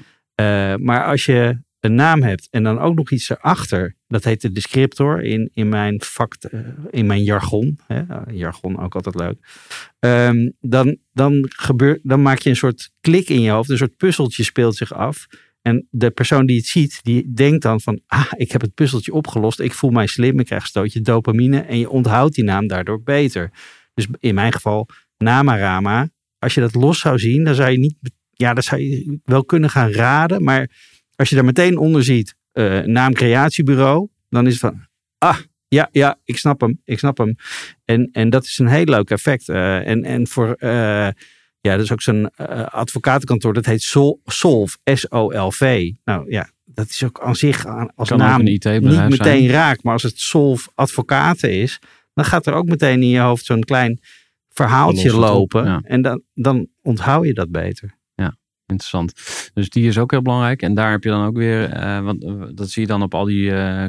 [0.75, 4.51] maar als je een naam hebt en dan ook nog iets erachter, dat heet de
[4.51, 6.59] descriptor in, in mijn vak, eh,
[6.89, 7.79] in mijn jargon.
[7.87, 9.37] Hè, jargon ook altijd leuk.
[9.99, 13.97] Um, dan, dan, gebeurt, dan maak je een soort klik in je hoofd, een soort
[13.97, 15.27] puzzeltje speelt zich af.
[15.61, 19.13] En de persoon die het ziet, die denkt dan van, ah, ik heb het puzzeltje
[19.13, 22.67] opgelost, ik voel mij slim, ik krijg een stootje dopamine en je onthoudt die naam
[22.67, 23.51] daardoor beter.
[23.93, 24.87] Dus in mijn geval,
[25.17, 26.09] Namarama,
[26.39, 27.95] als je dat los zou zien, dan zou je niet,
[28.33, 30.69] ja, dan zou je wel kunnen gaan raden, maar
[31.17, 35.89] als je daar meteen onder ziet, uh, naam creatiebureau, dan is het van, ah, ja,
[35.91, 37.35] ja, ik snap hem, ik snap hem.
[37.85, 39.47] En, en dat is een heel leuk effect.
[39.47, 40.69] Uh, en, en voor, uh,
[41.61, 42.29] ja, dat is ook zo'n
[42.69, 45.91] advocatenkantoor, dat heet Sol, Solv, S-O-L-V.
[46.03, 48.63] Nou ja, dat is ook aan zich als naam niet
[49.09, 49.83] meteen raak.
[49.83, 51.79] Maar als het Solv Advocaten is,
[52.13, 53.99] dan gaat er ook meteen in je hoofd zo'n klein
[54.49, 55.81] verhaaltje lopen.
[55.83, 57.96] En dan, dan onthoud je dat beter
[58.67, 59.13] interessant.
[59.53, 60.61] Dus die is ook heel belangrijk.
[60.61, 63.13] En daar heb je dan ook weer, uh, want eh, dat zie je dan op
[63.13, 63.85] al die uh,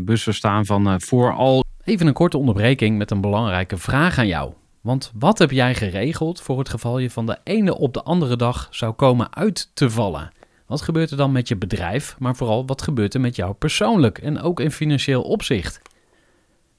[0.00, 1.64] bussen staan van vooral.
[1.84, 4.52] Even een korte onderbreking met een belangrijke vraag aan jou.
[4.80, 8.36] Want wat heb jij geregeld voor het geval je van de ene op de andere
[8.36, 10.30] dag zou komen uit te vallen?
[10.66, 14.18] Wat gebeurt er dan met je bedrijf, maar vooral wat gebeurt er met jou persoonlijk
[14.18, 15.80] en ook in financieel opzicht?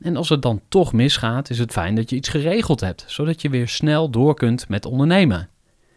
[0.00, 3.42] En als het dan toch misgaat, is het fijn dat je iets geregeld hebt, zodat
[3.42, 5.48] je weer snel door kunt met ondernemen.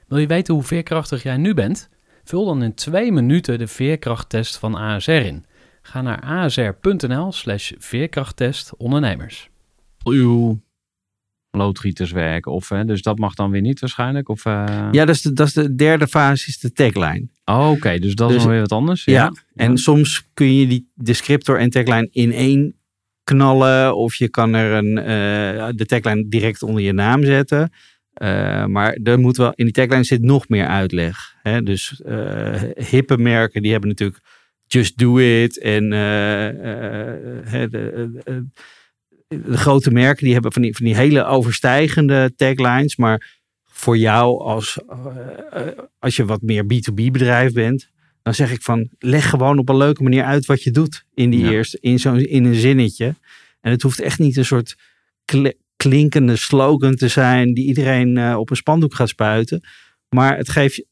[0.08, 1.90] Wil je weten hoe veerkrachtig jij nu bent?
[2.24, 5.46] Vul dan in twee minuten de veerkrachttest van ASR in.
[5.82, 9.50] Ga naar asr.nl slash veerkrachttest ondernemers.
[10.04, 10.62] Uw
[11.52, 14.30] loodgieterswerk, of, hè, dus dat mag dan weer niet waarschijnlijk?
[14.30, 14.88] Of, uh...
[14.92, 17.28] Ja, dat is, de, dat is de derde fase, is de tagline.
[17.46, 19.06] Oh, Oké, dus dat is dus nog weer wat anders.
[19.06, 19.34] Ja, ja.
[19.56, 22.79] en soms kun je die descriptor en tagline in één
[23.30, 23.96] knallen.
[23.96, 27.72] Of je kan er een, uh, de tagline direct onder je naam zetten.
[28.22, 31.36] Uh, maar er moet wel, in die tagline zit nog meer uitleg.
[31.42, 31.64] Hè?
[31.64, 34.20] Dus uh, hippe merken die hebben natuurlijk
[34.68, 35.60] Just Do It.
[35.60, 38.46] En de, de,
[39.28, 42.96] de, grote merken die hebben van die, van die hele overstijgende taglines.
[42.96, 44.80] Maar voor jou als,
[46.00, 47.90] als je wat meer B2B bedrijf bent
[48.30, 51.30] dan zeg ik van leg gewoon op een leuke manier uit wat je doet in
[51.30, 53.16] die eerste, in, zo'n in een zinnetje.
[53.62, 54.76] En het hoeft echt niet een soort
[55.76, 59.62] klinkende slogan te zijn die iedereen uh, op een spandoek gaat spuiten.
[60.10, 60.84] Maar het geeft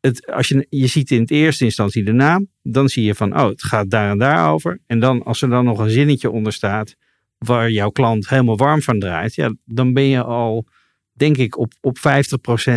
[0.00, 3.40] het, als je, je ziet in het eerste instantie de naam, dan zie je van,
[3.40, 4.80] oh, het gaat daar en daar over.
[4.86, 6.96] En dan, als er dan nog een zinnetje onder staat,
[7.38, 10.66] waar jouw klant helemaal warm van draait, ja, dan ben je al,
[11.12, 12.00] denk ik, op, op 50%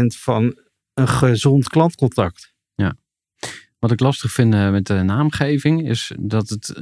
[0.07, 0.59] van
[0.93, 2.55] een gezond klantcontact.
[3.87, 6.79] Wat ik lastig vind eh, met de naamgeving is dat het,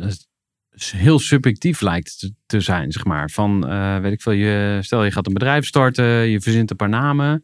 [0.92, 3.30] heel subjectief lijkt te, zijn, zeg maar.
[3.30, 6.76] Van, eh, weet ik veel, je, stel je gaat een bedrijf starten, je verzint een
[6.76, 7.44] paar namen.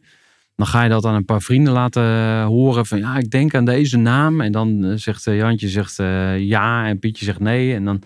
[0.56, 3.64] Dan ga je dat aan een paar vrienden laten horen van ja, ik denk aan
[3.64, 4.40] deze naam.
[4.40, 5.96] En dan eh, zegt Jantje zegt
[6.38, 7.74] ja en Pietje zegt nee.
[7.74, 8.02] En dan,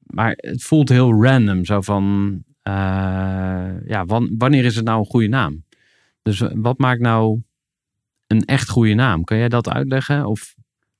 [0.00, 1.64] maar het voelt heel random.
[1.64, 2.42] Zo van
[3.86, 4.04] ja,
[4.36, 5.64] wanneer is het nou een goede naam?
[6.22, 7.42] Dus wat maakt nou
[8.26, 9.24] een echt goede naam?
[9.24, 10.26] Kan jij dat uitleggen?
[10.26, 10.54] Of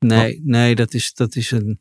[0.06, 1.80] Nee, nee dat, is, dat is een.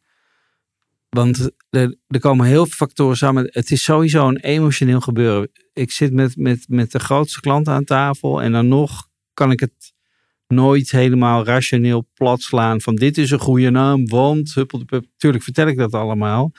[1.09, 3.49] Want er, er komen heel veel factoren samen.
[3.51, 5.51] Het is sowieso een emotioneel gebeuren.
[5.73, 9.59] Ik zit met, met, met de grootste klant aan tafel en dan nog kan ik
[9.59, 9.93] het
[10.47, 14.53] nooit helemaal rationeel plat slaan van dit is een goede naam, want
[15.17, 16.51] Tuurlijk vertel ik dat allemaal.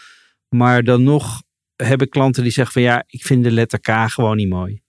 [0.49, 1.43] Maar dan nog
[1.77, 4.83] heb ik klanten die zeggen van ja, ik vind de letter K gewoon niet mooi.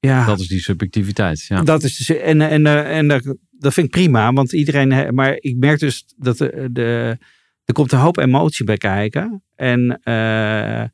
[0.00, 0.26] Ja.
[0.26, 1.44] Dat is die subjectiviteit.
[1.48, 1.62] Ja.
[1.62, 5.14] Dat is en, en, en, en dat vind ik prima, want iedereen.
[5.14, 7.18] Maar ik merk dus dat de, de,
[7.64, 9.42] er komt een hoop emotie bij kijken.
[9.54, 10.84] En uh,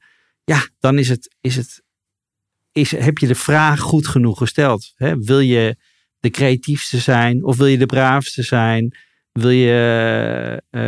[0.45, 1.83] ja, dan is het, is het,
[2.73, 4.93] is, heb je de vraag goed genoeg gesteld.
[4.95, 5.17] Hè?
[5.17, 5.77] Wil je
[6.21, 8.97] de creatiefste zijn of wil je de braafste zijn?
[9.33, 10.81] Wil je uh,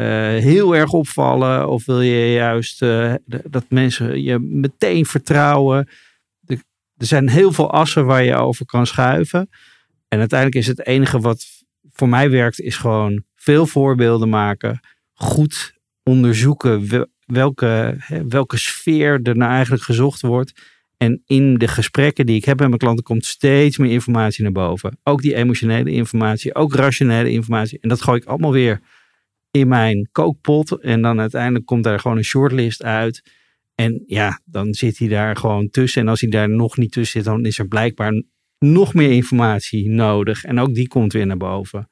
[0.43, 5.89] heel erg opvallen of wil je juist uh, dat mensen je meteen vertrouwen?
[6.97, 9.49] er zijn heel veel assen waar je over kan schuiven.
[10.09, 11.47] En uiteindelijk is het enige wat
[11.93, 14.81] voor mij werkt, is gewoon veel voorbeelden maken.
[15.13, 16.89] Goed onderzoeken
[17.27, 17.97] welke,
[18.29, 20.53] welke sfeer er nou eigenlijk gezocht wordt.
[20.97, 24.53] En in de gesprekken die ik heb met mijn klanten komt steeds meer informatie naar
[24.53, 24.99] boven.
[25.03, 27.79] Ook die emotionele informatie, ook rationele informatie.
[27.81, 28.81] En dat gooi ik allemaal weer
[29.51, 30.81] in mijn kookpot.
[30.81, 33.23] En dan uiteindelijk komt daar gewoon een shortlist uit.
[33.75, 36.03] En ja, dan zit hij daar gewoon tussen.
[36.03, 38.23] En als hij daar nog niet tussen zit, dan is er blijkbaar
[38.63, 40.45] nog meer informatie nodig.
[40.45, 41.89] En ook die komt weer naar boven.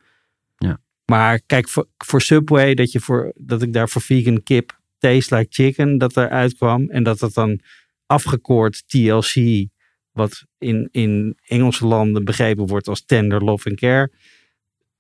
[0.57, 0.81] Ja.
[1.05, 5.37] Maar kijk, voor, voor Subway, dat, je voor, dat ik daar voor vegan kip taste
[5.37, 6.91] like chicken, dat eruit kwam.
[6.91, 7.61] En dat dat dan
[8.07, 9.67] afgekort TLC,
[10.13, 14.13] wat in, in Engelse landen begrepen wordt als tender love and care.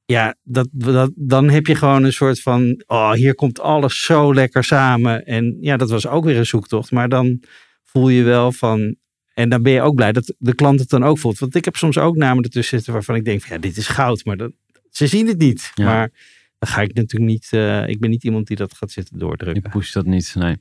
[0.04, 4.34] Ja, dat, dat, dan heb je gewoon een soort van, oh, hier komt alles zo
[4.34, 5.26] lekker samen.
[5.26, 6.90] En ja, dat was ook weer een zoektocht.
[6.90, 7.42] Maar dan
[7.84, 8.96] voel je wel van,
[9.40, 11.38] en dan ben je ook blij dat de klant het dan ook voelt.
[11.38, 13.86] Want ik heb soms ook namen ertussen zitten waarvan ik denk, van, ja, dit is
[13.86, 14.24] goud.
[14.24, 14.52] Maar dat,
[14.90, 15.72] ze zien het niet.
[15.76, 16.10] Maar
[16.58, 19.64] dan ga ik natuurlijk niet, uh, ik ben niet iemand die dat gaat zitten doordrukken.
[19.64, 20.56] Ik push dat niet, nee.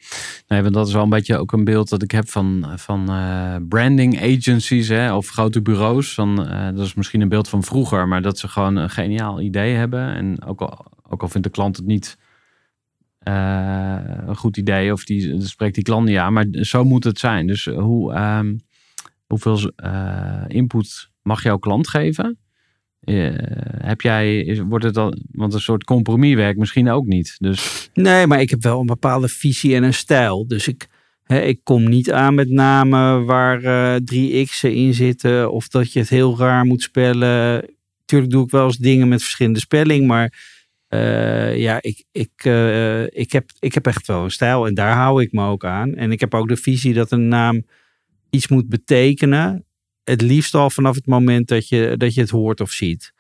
[0.48, 3.12] Nee, want dat is wel een beetje ook een beeld dat ik heb van, van
[3.12, 6.14] uh, branding agencies hè, of grote bureaus.
[6.14, 9.42] Van, uh, dat is misschien een beeld van vroeger, maar dat ze gewoon een geniaal
[9.42, 10.14] idee hebben.
[10.14, 12.18] En ook al, ook al vindt de klant het niet
[13.24, 17.48] een goed idee of die spreekt die klant niet aan, maar zo moet het zijn.
[17.48, 18.60] Dus hoe, um,
[19.30, 19.72] hoeveel
[20.48, 22.38] input mag jouw klant geven?
[23.04, 23.34] Uh,
[23.78, 27.36] heb jij, wordt het dan, want een soort compromiswerk misschien ook niet.
[27.38, 27.90] Dus...
[27.94, 30.48] Nee, maar ik heb wel een bepaalde visie en een stijl.
[30.48, 30.88] Dus ik,
[31.24, 35.94] hè, ik kom niet aan met namen waar uh, drie x'en in zitten of dat
[35.94, 37.66] je het heel raar moet spellen.
[38.06, 40.58] Tuurlijk doe ik wel eens dingen met verschillende spelling, maar
[41.56, 42.32] ja, ik, ik,
[43.12, 45.96] ik, heb, ik heb echt wel een stijl en daar hou ik me ook aan.
[45.96, 47.64] En ik heb ook de visie dat een naam
[48.30, 49.64] iets moet betekenen
[50.10, 53.14] het liefst al vanaf het moment dat je, dat je het hoort of ziet.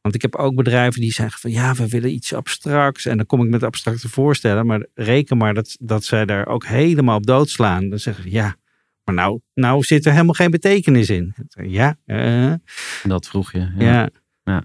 [0.00, 3.06] Want ik heb ook bedrijven die zeggen van ja, we willen iets abstracts.
[3.06, 4.66] En dan kom ik met abstracte voorstellen.
[4.66, 7.88] Maar reken maar dat, dat zij daar ook helemaal op doodslaan.
[7.88, 8.56] Dan zeggen ze ja,
[9.04, 11.34] maar nou, nou zit er helemaal geen betekenis in.
[11.48, 11.96] Ja.
[12.06, 12.54] Uh.
[13.02, 13.72] Dat vroeg je.
[13.78, 14.10] Ja.
[14.44, 14.64] ja.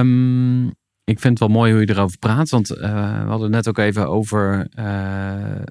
[0.00, 0.66] Um,
[1.04, 2.50] ik vind het wel mooi hoe je erover praat.
[2.50, 5.62] Want uh, we hadden net ook even over uh,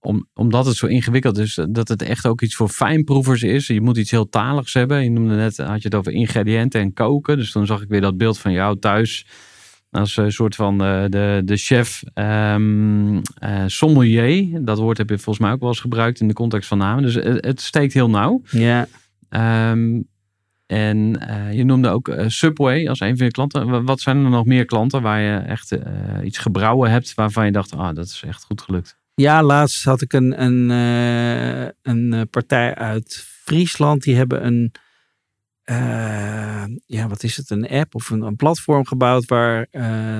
[0.00, 3.66] om, omdat het zo ingewikkeld is, dat het echt ook iets voor fijnproevers is.
[3.66, 5.04] Je moet iets heel taligs hebben.
[5.04, 7.36] Je noemde net, had je het over ingrediënten en koken.
[7.36, 9.26] Dus dan zag ik weer dat beeld van jou thuis.
[9.90, 13.20] Als een soort van uh, de, de chef um, uh,
[13.66, 14.64] sommelier.
[14.64, 17.02] Dat woord heb je volgens mij ook wel eens gebruikt in de context van namen.
[17.02, 18.42] Dus het, het steekt heel nauw.
[18.50, 18.86] Ja.
[19.70, 20.08] Um,
[20.66, 23.84] en uh, je noemde ook Subway als een van je klanten.
[23.84, 25.76] Wat zijn er nog meer klanten waar je echt
[26.24, 28.99] iets gebrouwen hebt waarvan je dacht, ah, dat is echt goed gelukt?
[29.20, 34.02] Ja, laatst had ik een, een, uh, een eh, partij uit Friesland.
[34.02, 34.72] Die hebben een,
[35.64, 39.66] uh, ja, wat is het, een app of een, een platform gebouwd waar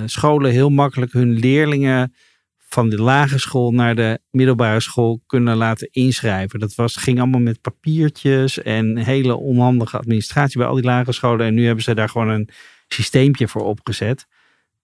[0.07, 2.15] scholen heel makkelijk hun leerlingen
[2.59, 6.61] van de lagere school naar de middelbare school kunnen laten inschrijven.
[6.61, 11.47] Dat was, ging allemaal met papiertjes en hele onhandige administratie bij al die lagere scholen.
[11.47, 12.49] En nu hebben ze daar gewoon een
[12.89, 14.27] systeempje voor opgezet.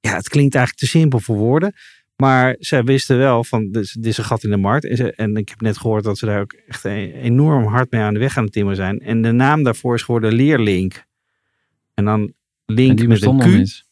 [0.01, 1.75] Ja, het klinkt eigenlijk te simpel voor woorden.
[2.17, 4.85] Maar zij wisten wel van, dit is een gat in de markt.
[5.17, 8.21] En, ik heb net gehoord dat ze daar ook echt enorm hard mee aan de
[8.21, 9.01] weg aan het timmeren zijn.
[9.01, 11.05] En de naam daarvoor is geworden Leerlink.
[11.95, 12.33] En dan
[12.67, 13.85] link met een Q.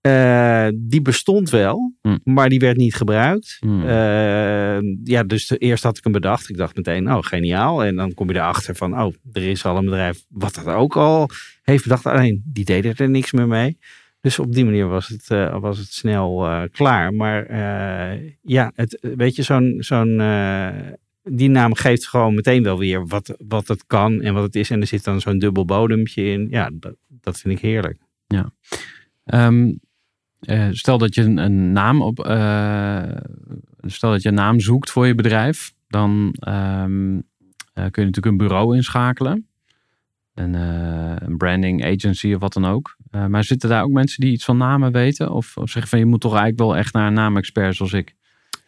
[0.00, 2.18] Eh, die bestond wel, Hm.
[2.24, 3.56] maar die werd niet gebruikt.
[3.60, 3.82] Hmm.
[3.82, 6.48] Eh, ja, dus eerst had ik hem bedacht.
[6.48, 7.84] Ik dacht meteen, oh, geniaal.
[7.84, 10.96] En dan kom je erachter van, oh, er is al een bedrijf wat dat ook
[10.96, 11.28] al
[11.62, 12.06] heeft bedacht.
[12.06, 13.78] Alleen, die deden er niks meer mee.
[14.24, 17.14] Dus op die manier was het, eh, was het snel eh, klaar.
[17.14, 19.42] Maar eh, ja, het, weet je,
[19.78, 20.18] zo'n,
[21.22, 24.70] die naam geeft gewoon meteen wel weer wat, wat het kan en wat het is.
[24.70, 26.46] En er zit dan zo'n dubbel bodempje in.
[26.50, 26.70] Ja,
[27.20, 27.98] dat, vind ik heerlijk.
[29.24, 29.72] Ehm,
[30.40, 32.16] eh, stel dat je een, een naam op.
[33.82, 35.74] stel dat je naam zoekt voor je bedrijf.
[35.88, 37.18] Dan ehm,
[37.74, 39.48] eh, kun je natuurlijk een bureau inschakelen.
[40.34, 42.96] Een, eh, een branding agency of wat dan ook.
[43.10, 45.30] Eh, maar zitten daar ook mensen die iets van namen weten?
[45.30, 48.14] Of, of zeggen van je moet toch eigenlijk wel echt naar een naamexpert zoals ik?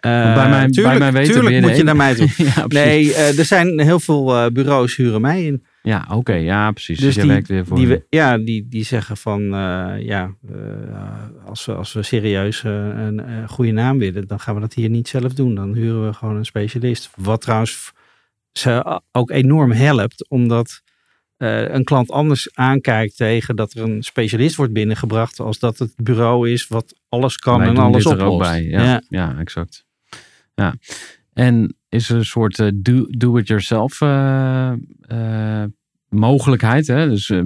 [0.00, 2.29] Want bij mijn- bij tuurlijk, mijn weten tuurlijk moet je naar mij toe.
[2.37, 2.66] ja.
[2.66, 5.64] Nee, eh, er zijn heel veel eh, bureaus huren mij in.
[5.83, 6.33] Ja, oké.
[6.35, 6.98] ja, precies.
[6.98, 7.76] Dus, Dus die- werkt weer voor.
[7.76, 10.57] Die, we- ja, die, die zeggen van eh, ja, eh,
[11.46, 14.74] als, we, als we serieus eh, een eh, goede naam willen, dan gaan we dat
[14.74, 15.55] hier niet zelf doen.
[15.55, 17.11] Dan huren we gewoon een specialist.
[17.16, 17.92] Wat trouwens
[18.52, 20.83] ze ook enorm helpt, omdat
[21.37, 25.92] eh, een klant anders aankijkt tegen dat er een specialist wordt binnengebracht, als dat het
[25.96, 28.51] bureau is wat alles kan Wij en alles dit er ook oplost.
[28.51, 28.64] bij.
[28.64, 29.38] Ja, ja.
[29.38, 29.85] exact.
[30.55, 30.75] Ja.
[31.33, 35.64] En is er een soort eh, do- do-it-yourself eh, eh,
[36.09, 36.87] mogelijkheid?
[36.87, 37.09] Hè?
[37.09, 37.40] Dus eh,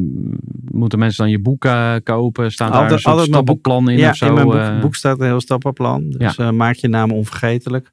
[0.70, 1.68] moeten mensen dan je boek
[2.03, 2.53] kopen?
[2.53, 4.26] Staat daar Altijd- een soort stappenplan in ja, of zo?
[4.26, 6.11] in mijn boek, boek staat een heel stappenplan.
[6.11, 7.92] Dus eh, maak je naam onvergetelijk.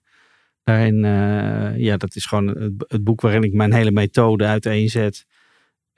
[0.64, 0.98] Daarin,
[1.80, 5.26] ja, dat is gewoon het, het boek waarin ik mijn hele methode uiteenzet.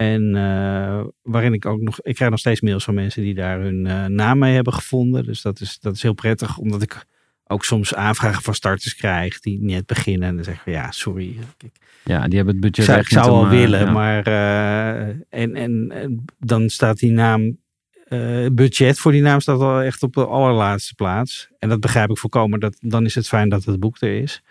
[0.01, 3.59] En eh, waarin ik ook nog, ik krijg nog steeds mails van mensen die daar
[3.59, 5.23] hun eh, naam mee hebben gevonden.
[5.23, 7.05] Dus dat is, dat is heel prettig, omdat ik
[7.47, 10.27] ook soms aanvragen van starters krijg die net beginnen.
[10.27, 11.35] En dan zeggen we, ja, sorry.
[11.57, 11.71] Ik,
[12.03, 13.91] ja, die hebben het budget zou, ik zou wel eh, willen, ja.
[13.91, 17.57] maar eh, en, en, en dan staat die naam,
[18.07, 21.49] eh, budget voor die naam staat al echt op de allerlaatste plaats.
[21.59, 22.59] En dat begrijp ik volkomen.
[22.59, 24.41] Dat, dan is het fijn dat het boek er is.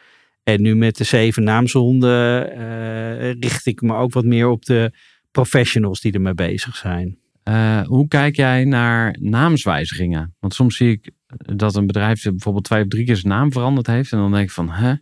[0.42, 4.92] En nu met de zeven naamshonden eh, richt ik me ook wat meer op de
[5.30, 7.18] professionals die ermee bezig zijn.
[7.42, 10.34] Eh, hoe kijk jij naar naamswijzigingen?
[10.40, 11.10] Want soms zie ik
[11.56, 14.12] dat een bedrijf bijvoorbeeld twee of drie keer zijn naam veranderd heeft.
[14.12, 14.94] En dan denk ik van, hè?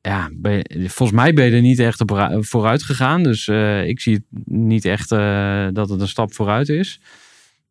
[0.00, 0.30] Ja,
[0.70, 2.02] volgens mij ben je er niet echt
[2.38, 3.22] vooruit gegaan.
[3.22, 7.00] Dus eh, ik zie het niet echt eh, dat het een stap vooruit is.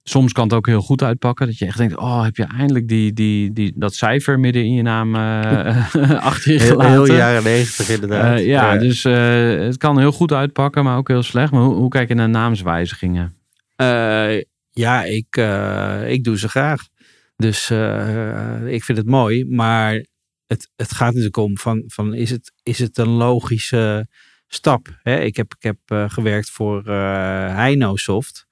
[0.03, 1.45] Soms kan het ook heel goed uitpakken.
[1.45, 4.73] Dat je echt denkt, oh, heb je eindelijk die, die, die, dat cijfer midden in
[4.73, 6.91] je naam eh, achter je Heel, gelaten?
[6.91, 8.37] heel jaren negentig inderdaad.
[8.37, 9.13] Eh, ja, dus eh,
[9.59, 11.51] het kan heel goed uitpakken, maar ook heel slecht.
[11.51, 13.35] Maar hoe, hoe kijk je naar naamswijzigingen?
[13.75, 16.87] Eh, ja, ik, eh, ik doe ze graag.
[17.35, 19.45] Dus eh, ik vind het mooi.
[19.45, 20.05] Maar
[20.47, 24.07] het, het gaat natuurlijk om van, van is, het, is het een logische
[24.47, 24.99] stap?
[25.01, 25.19] Hè?
[25.19, 28.47] Ik heb, ik heb gewerkt voor eh Heinosoft.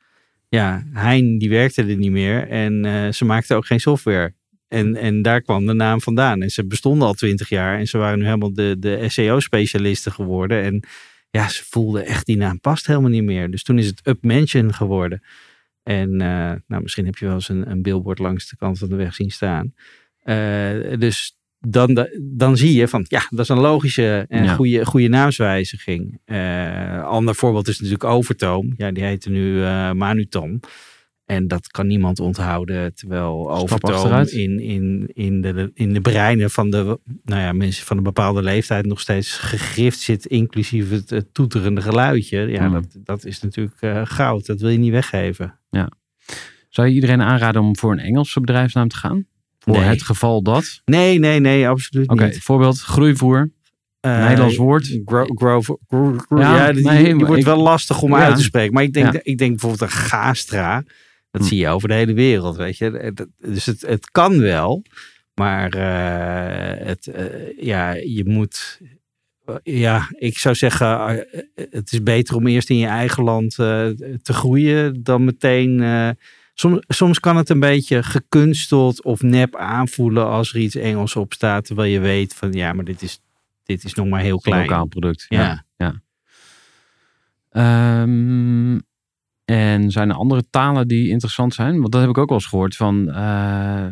[0.55, 4.33] Ja, Hein die werkte er niet meer en eh, ze maakten ook geen software.
[4.67, 6.41] En, en daar kwam de naam vandaan.
[6.41, 10.63] En ze bestonden al twintig jaar en ze waren nu helemaal de, de SEO-specialisten geworden.
[10.63, 10.83] En
[11.29, 13.51] ja, ze voelden echt die naam past helemaal niet meer.
[13.51, 15.23] Dus toen is het UpMention geworden.
[15.83, 18.89] En eh, nou, misschien heb je wel eens een, een billboard langs de kant van
[18.89, 19.73] de weg zien staan.
[20.23, 21.37] Eh, dus
[21.67, 24.53] dan, dan zie je van, ja, dat is een logische en Ja.
[24.53, 26.19] goede, goede naamswijziging.
[26.25, 28.73] Eh ander voorbeeld is natuurlijk Overtoom.
[28.77, 30.59] Ja, die heette nu eh Manutan.
[31.25, 32.93] En dat kan niemand onthouden.
[32.95, 37.97] Terwijl Overtoom in, in, in, de, in de breinen van de nou ja, mensen van
[37.97, 40.25] een bepaalde leeftijd nog steeds gegrift zit.
[40.25, 42.39] Inclusief het, het toeterende geluidje.
[42.39, 42.73] Ja, Mm.
[42.73, 44.45] dat, dat is natuurlijk eh, goud.
[44.45, 45.59] Dat wil je niet weggeven.
[46.69, 49.25] Zou je iedereen aanraden om voor een Engelse bedrijfsnaam te gaan?
[49.63, 49.83] Voor Nee.
[49.83, 50.81] het geval dat?
[50.85, 52.37] Nee, nee, nee, absoluut Oké, niet.
[52.39, 53.51] voorbeeld groeivoer.
[53.99, 54.99] Eh, Nederlands woord.
[55.05, 58.11] Grow, grow, grow- grow- Ja, ja, die, nee, die maar wordt ik- wel lastig om
[58.11, 58.25] Ja.
[58.25, 58.73] uit te spreken.
[58.73, 59.19] Maar ik denk, Ja.
[59.23, 60.83] ik denk bijvoorbeeld een gastra.
[61.31, 61.47] Dat Hm.
[61.47, 62.97] zie je over de hele wereld, weet je.
[62.97, 64.83] Eh, Dus het, het kan wel.
[65.33, 67.11] Maar eh, het,
[67.59, 68.79] ja, je moet...
[69.63, 71.25] Ja, ik zou zeggen,
[71.69, 75.79] het is beter om eerst in je eigen land te groeien dan meteen...
[76.53, 81.33] soms, soms kan het een beetje gekunsteld of nep aanvoelen als er iets Engels op
[81.33, 81.65] staat.
[81.65, 83.19] Terwijl je weet van, ja, maar dit is,
[83.63, 84.61] dit is nog maar heel Een klein.
[84.61, 85.25] lokaal product.
[85.29, 85.65] Ja.
[87.49, 88.79] Ehm,
[89.45, 91.79] en zijn er andere talen die interessant zijn?
[91.79, 93.11] Want dat heb ik ook wel eens gehoord van...
[93.11, 93.85] eh,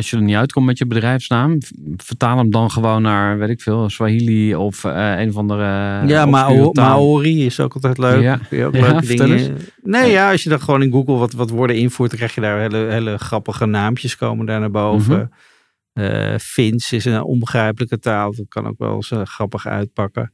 [0.00, 1.58] als je er niet uitkomt met je bedrijfsnaam...
[1.96, 5.62] vertaal hem dan gewoon naar, weet ik veel, Swahili of eh, een of andere...
[6.06, 6.98] Ja, obscure Mao- taal.
[6.98, 8.22] Maori is ook altijd leuk.
[8.22, 8.34] Ja.
[8.64, 9.56] Ook Ja, leuke dingen.
[9.82, 12.40] Nee, ja, als je dan gewoon in Google wat, wat woorden invoert, dan krijg je
[12.40, 15.32] daar hele, hele grappige naampjes komen daar naar boven.
[15.92, 18.34] Eh, Fins is een onbegrijpelijke taal.
[18.34, 20.30] Dat kan ook wel eens eh, grappig uitpakken.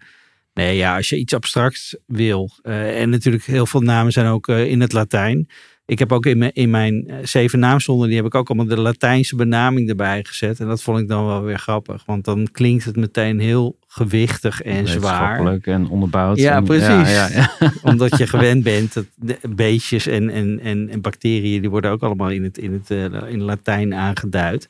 [0.55, 2.51] Nee, ja, als je iets abstracts wil.
[2.63, 5.49] eh, en natuurlijk heel veel namen zijn ook eh, in het Latijn.
[5.87, 8.67] Ik heb ook in mijn, in mijn eh, zeven naamzonden, die heb ik ook allemaal
[8.67, 10.61] de Latijnse benaming erbij gezet.
[10.61, 12.03] En dat vond ik dan wel weer grappig.
[12.07, 15.59] Want dan klinkt het meteen heel gewichtig en zwaar.
[15.63, 16.39] En onderbouwd.
[16.39, 16.87] Ja, En- precies.
[16.87, 17.29] Ja, ja,
[17.59, 17.73] ja.
[17.91, 22.03] Omdat je gewend bent dat de beestjes en, en, en, en bacteriën, die worden ook
[22.03, 24.69] allemaal in het, in het, eh, in Latijn aangeduid.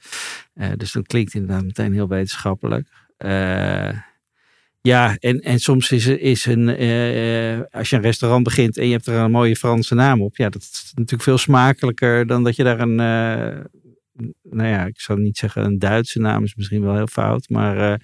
[0.55, 2.89] Eh, dus dat klinkt inderdaad meteen heel wetenschappelijk.
[3.17, 3.89] Eh,
[4.87, 8.87] ja, en, en soms is, is een, eh, eh, als je een restaurant begint en
[8.87, 10.37] je hebt er een mooie Franse naam op.
[10.37, 13.65] Ja, dat is natuurlijk veel smakelijker dan dat je daar een, eh,
[14.43, 17.49] nou ja, ik zou niet zeggen een Duitse naam is misschien wel heel fout.
[17.49, 18.01] Maar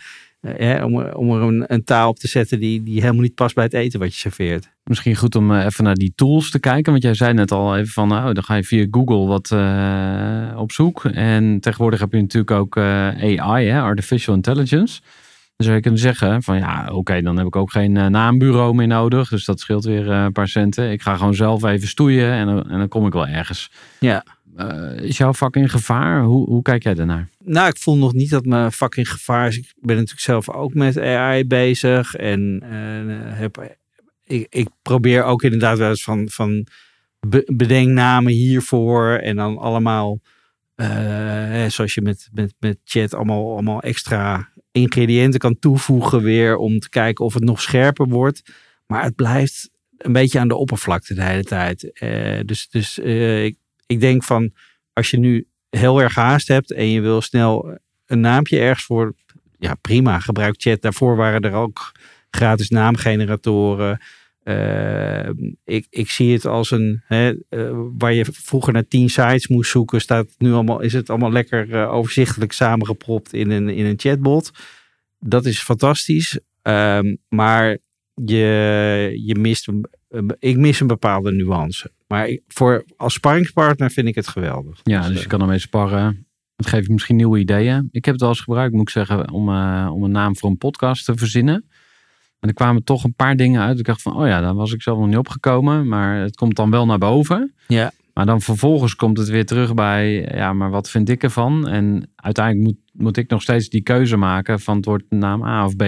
[0.85, 3.65] om, om er een, een taal op te zetten die, die helemaal niet past bij
[3.65, 4.71] het eten wat je serveert.
[4.85, 6.93] Misschien goed om even naar die tools te kijken.
[6.93, 9.51] Want jij zei net al even van, nou, dan ga je via Google wat
[10.57, 11.05] op zoek.
[11.05, 15.01] En tegenwoordig heb je natuurlijk ook AI, hè, Artificial Intelligence.
[15.63, 18.75] Dan zou je kunnen zeggen van, ja, oké, dan heb ik ook geen eh, naambureau
[18.75, 19.29] meer nodig.
[19.29, 20.91] Dus dat scheelt weer eh, een paar centen.
[20.91, 23.71] Ik ga gewoon zelf even stoeien en, dan- en dan kom ik wel ergens.
[24.01, 24.25] Ja.
[24.57, 26.23] Eh, is jouw vak in gevaar?
[26.23, 27.29] Hoe, hoe kijk jij daarnaar?
[27.45, 29.57] Nou, ik voel nog niet dat mijn vak in gevaar is.
[29.57, 32.15] Ik ben natuurlijk zelf ook met AI bezig.
[32.15, 32.63] En
[33.27, 33.77] heb,
[34.25, 36.67] ik, ik probeer ook inderdaad wel eens van, van
[37.29, 39.11] be- bedenknamen hiervoor.
[39.11, 40.19] En dan allemaal,
[40.75, 46.57] hè, zoals je met, met, met chat, allemaal, allemaal extra ingrediënten kan toevoegen weer.
[46.57, 48.43] Om te kijken of het nog scherper wordt.
[48.87, 51.93] Maar het blijft een beetje aan de oppervlakte de hele tijd.
[51.93, 53.57] Eh, dus dus eh, ik,
[53.87, 54.53] ik denk van,
[54.93, 59.15] als je nu heel erg haast hebt en je wil snel een naampje ergens voor,
[59.59, 60.83] ja prima, gebruik chat.
[60.83, 61.93] Daarvoor waren er ook
[62.31, 64.01] gratis naamgeneratoren.
[64.43, 65.29] Eh,
[65.65, 69.71] ik, ik zie het als een, hè, eh, waar je vroeger naar tien sites moest
[69.71, 73.99] zoeken, staat nu allemaal, is het allemaal lekker eh, overzichtelijk samengepropt in een, in een
[73.99, 74.51] chatbot.
[75.21, 76.41] Dat is fantastisch.
[76.63, 77.79] Ehm, maar
[78.15, 79.69] je, je mist,
[80.39, 81.91] ik mis een bepaalde nuance.
[82.07, 84.81] Maar voor, als sparringspartner vind ik het geweldig.
[84.83, 86.27] Ja, dus je kan ermee sparren.
[86.57, 87.89] Het geeft misschien nieuwe ideeën.
[87.91, 90.51] Ik heb het wel eens gebruikt, moet ik zeggen, om, eh, om een naam voor
[90.51, 91.65] een podcast te verzinnen.
[92.43, 93.79] En er kwamen toch een paar dingen uit.
[93.79, 95.89] Ik dacht van, oh ja, daar was ik zelf nog niet opgekomen.
[95.89, 97.55] Maar het komt dan wel naar boven.
[97.69, 97.91] Ja.
[98.15, 101.69] Maar dan vervolgens komt het weer terug bij, ja, maar wat vind ik ervan?
[101.69, 105.65] En uiteindelijk moet, moet ik nog steeds die keuze maken van het wordt naam A
[105.65, 105.83] of B.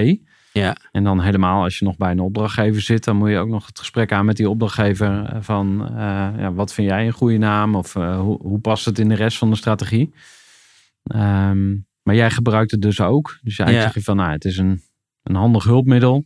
[0.52, 0.76] Ja.
[0.92, 3.66] En dan helemaal als je nog bij een opdrachtgever zit, dan moet je ook nog
[3.66, 5.96] het gesprek aan met die opdrachtgever van, eh,
[6.38, 7.74] ja, wat vind jij een goede naam?
[7.74, 10.12] Of eh, hoe, hoe past het in de rest van de strategie?
[11.02, 11.70] Ehm,
[12.02, 13.38] maar jij gebruikt het dus ook.
[13.42, 13.82] Dus eigenlijk Ja.
[13.82, 14.82] zeg je van, nou, het is een,
[15.22, 16.24] een handig hulpmiddel.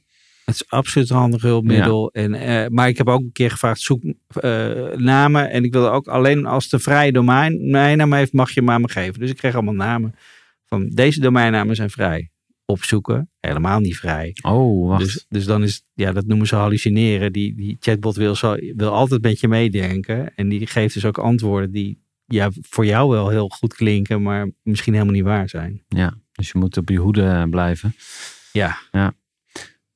[0.49, 2.11] Het is absoluut een handig hulpmiddel.
[2.13, 5.51] En, eh, maar ik heb ook een keer gevraagd, zoek eh, namen.
[5.51, 8.81] En ik wilde ook alleen als een vrije domein naam heeft, mag je hem aan
[8.81, 9.21] me geven.
[9.21, 10.15] Dus ik kreeg allemaal namen
[10.67, 12.31] van deze domeinnamen zijn vrij.
[12.65, 14.37] Opzoeken, helemaal niet vrij.
[14.43, 15.03] Oh, wacht.
[15.03, 17.33] Dus, dus dan is, ja, dat noemen ze hallucineren.
[17.33, 20.35] Die, die chatbot wil, zo, wil altijd met je meedenken.
[20.35, 24.51] En die geeft dus ook antwoorden die ja, voor jou wel heel goed klinken, maar
[24.63, 25.83] misschien helemaal niet waar zijn.
[26.33, 27.95] Dus je moet op je hoede blijven.
[28.53, 28.79] Ja.
[28.91, 29.15] ja.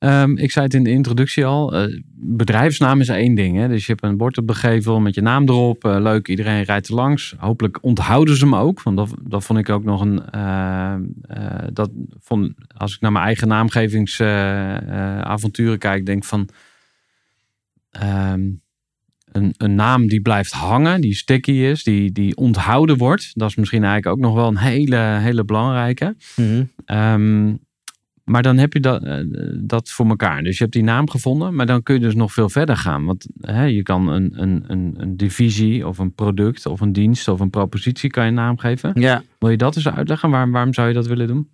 [0.03, 1.75] Ehm, ik zei het in de introductie al.
[1.75, 3.57] eh, bedrijfsnaam is één ding.
[3.57, 3.67] Hè?
[3.67, 5.85] Dus je hebt een bord op de gevel met je naam erop.
[5.85, 7.35] eh, leuk, iedereen rijdt er langs.
[7.37, 8.81] Hopelijk onthouden ze hem ook.
[8.81, 10.29] Want dat, dat vond ik ook nog een...
[10.29, 10.95] eh,
[11.73, 11.89] dat
[12.19, 16.49] vond, als ik naar mijn eigen naamgevingsavonturen kijk, denk van...
[17.91, 18.41] ehm,
[19.31, 23.31] een, een naam die blijft hangen, die sticky is, die, die onthouden wordt.
[23.33, 26.15] Dat is misschien eigenlijk ook nog wel een hele, hele belangrijke.
[26.85, 27.53] Ehm,
[28.23, 29.17] maar dan heb je dat, eh,
[29.59, 30.43] dat voor elkaar.
[30.43, 33.05] Dus je hebt die naam gevonden, maar dan kun je dus nog veel verder gaan.
[33.05, 37.27] Want hè, je kan een, een, een, een divisie of een product of een dienst
[37.27, 38.91] of een propositie kan je een naam geven.
[39.01, 39.23] Ja.
[39.39, 40.29] Wil je dat eens uitleggen?
[40.29, 41.49] Waarom, waarom zou je dat willen doen?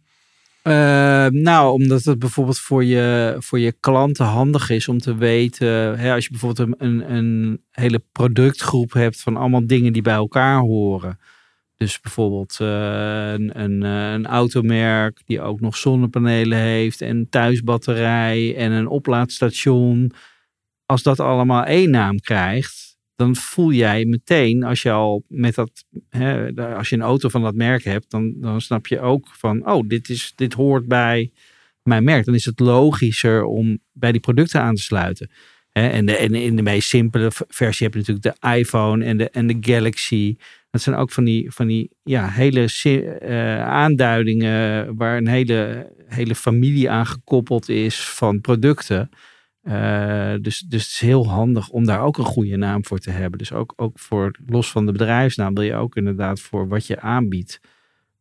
[0.61, 5.99] Eh, nou, omdat het bijvoorbeeld voor je, voor je klanten handig is om te weten.
[5.99, 10.13] Hè, als je bijvoorbeeld een, een, een hele productgroep hebt van allemaal dingen die bij
[10.13, 11.19] elkaar horen.
[11.79, 18.55] Dus bijvoorbeeld eh, een, een, eh, een automerk die ook nog zonnepanelen heeft en thuisbatterij
[18.55, 20.11] en een oplaadstation.
[20.85, 25.85] Als dat allemaal één naam krijgt, dan voel jij meteen, als je al met dat,
[26.09, 29.67] hè, als je een auto van dat merk hebt, dan, dan snap je ook van,
[29.67, 31.31] oh, dit, is, dit hoort bij
[31.83, 32.25] mijn merk.
[32.25, 35.29] Dan is het logischer om bij die producten aan te sluiten.
[35.71, 39.29] En, de, en in de meest simpele versie heb je natuurlijk de iPhone en de,
[39.29, 40.35] en de Galaxy.
[40.69, 42.67] Dat zijn ook van die, van die ja, hele
[43.19, 49.09] eh, aanduidingen waar een hele, hele familie aan gekoppeld is van producten.
[49.61, 53.11] Eh, dus, dus het is heel handig om daar ook een goede naam voor te
[53.11, 53.39] hebben.
[53.39, 56.99] Dus ook, ook voor, los van de bedrijfsnaam, wil je ook inderdaad voor wat je
[56.99, 57.59] aanbiedt,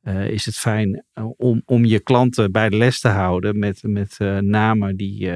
[0.01, 1.05] eh, is het fijn
[1.37, 5.33] om, om je klanten bij de les te houden met, met namen die,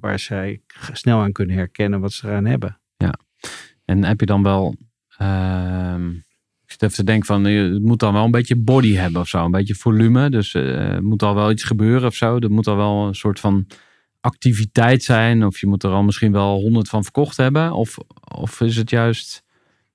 [0.00, 0.60] waar zij
[0.92, 2.80] snel aan kunnen herkennen wat ze eraan hebben.
[2.96, 3.14] Ja,
[3.84, 4.76] en heb je dan wel,
[5.08, 6.29] zit
[6.82, 9.50] even te denken van, het moet dan wel een beetje body hebben of zo, een
[9.50, 10.30] beetje volume.
[10.30, 12.38] Dus er moet al wel iets gebeuren of zo.
[12.38, 13.66] Er moet al wel een soort van
[14.20, 15.44] activiteit zijn.
[15.44, 17.72] Of je moet er al misschien wel honderd van verkocht hebben.
[17.72, 17.96] Of,
[18.34, 19.42] of is het juist,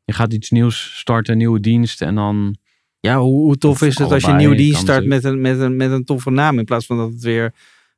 [0.03, 2.57] je gaat iets nieuws starten, een nieuwe dienst en dan...
[2.99, 5.59] Ja, hoe, hoe tof is het als je een nieuwe dienst start met een, met,
[5.59, 6.59] een, met een toffe naam.
[6.59, 7.53] In plaats van dat het weer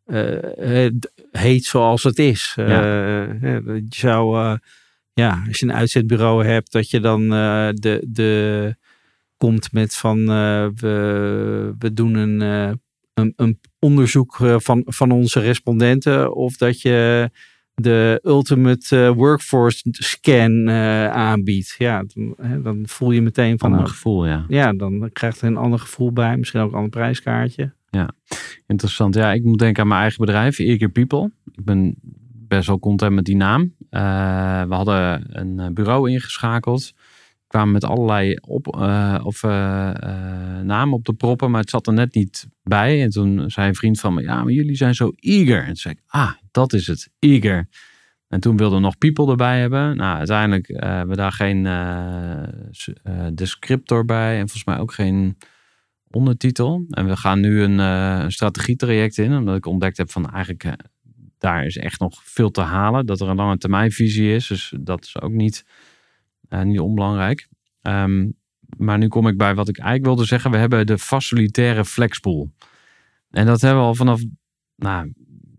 [0.06, 0.88] uh,
[1.32, 2.54] heet zoals het is.
[2.56, 2.82] Ja.
[3.42, 4.58] je zou,
[5.18, 8.76] ja, als je een uitzetbureau hebt, dat je dan de, de
[9.38, 10.26] komt met van
[10.76, 12.42] we, we doen een,
[13.18, 16.36] een, een onderzoek eh, van, van onze respondenten.
[16.36, 17.30] Of dat je
[17.74, 20.70] de Ultimate eh, Workforce Scan
[21.10, 21.76] aanbiedt.
[21.78, 23.72] Ja, dan, dan, voel je meteen van...
[23.72, 24.46] Een ander gevoel, ja.
[24.48, 26.38] Ja, dan krijgt er een ander gevoel bij.
[26.38, 27.74] Misschien ook een ander prijskaartje.
[27.90, 28.10] Ja,
[28.68, 29.16] interessant.
[29.16, 31.32] Ja, ik moet denken aan mijn eigen bedrijf, Eager People.
[31.52, 31.96] Ik ben
[32.48, 33.76] best wel content met die naam.
[33.90, 36.94] we hadden een bureau ingeschakeld
[37.48, 39.42] kwamen met allerlei op, uh, of,
[40.64, 43.02] namen op de proppen, maar het zat er net niet bij.
[43.02, 45.60] En toen zei een vriend van me, ja, maar jullie zijn zo eager.
[45.60, 47.68] En toen zei ik, ah, dat is het, eager.
[48.28, 49.98] En toen wilden we nog people erbij hebben.
[49.98, 51.64] Nou, uiteindelijk hebben we daar geen
[53.36, 55.38] descriptor bij en volgens mij ook geen
[56.10, 56.86] ondertitel.
[56.90, 60.76] En we gaan nu een, een strategietraject in, omdat ik ontdekt heb van eigenlijk
[61.38, 63.06] daar is echt nog veel te halen.
[63.06, 65.66] Dat er een lange termijnvisie is, dus dat is ook niet
[66.50, 67.48] uh, niet onbelangrijk.
[67.82, 68.36] Um,
[68.78, 70.52] maar nu kom ik bij wat ik eigenlijk wilde zeggen.
[70.52, 72.52] We hebben de facilitaire flexpool.
[73.30, 74.22] En dat hebben we al vanaf,
[74.76, 75.14] nou,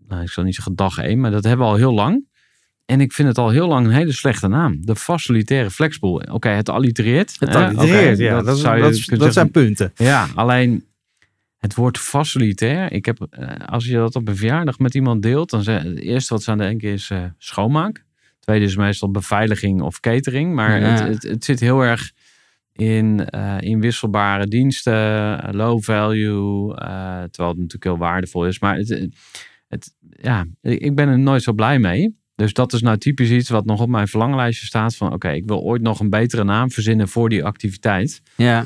[0.07, 2.27] nou ik zal niet zeggen dag één, maar dat hebben we al heel lang.
[2.85, 4.85] En ik vind het al heel lang een hele slechte naam.
[4.85, 6.21] De facilitaire flexpool.
[6.31, 7.35] Oké, het allitereert.
[7.39, 8.41] Het allitereert, ja.
[8.41, 9.91] Dat, zou je dat, zijn punten.
[9.95, 10.85] Ja, alleen
[11.59, 12.91] het woord facilitair.
[12.91, 15.99] Ik heb, eh, als je dat op een verjaardag met iemand deelt, dan zeg het
[15.99, 18.05] eerste wat ze aan denken is uh, schoonmaak.
[18.39, 20.53] Tweede is meestal beveiliging of catering.
[20.53, 22.11] Maar het, het, het, zit heel erg
[22.73, 26.69] in uh, inwisselbare diensten, low value.
[26.69, 26.75] Uh,
[27.23, 28.59] terwijl het natuurlijk heel waardevol is.
[28.59, 29.09] Maar het,
[29.67, 32.17] het, ja, ik ben er nooit zo blij mee.
[32.35, 34.95] Dus dat is nou typisch iets wat nog op mijn verlanglijstje staat.
[34.95, 38.21] Van oké, ik wil ooit nog een betere naam verzinnen voor die activiteit.
[38.35, 38.65] Ja.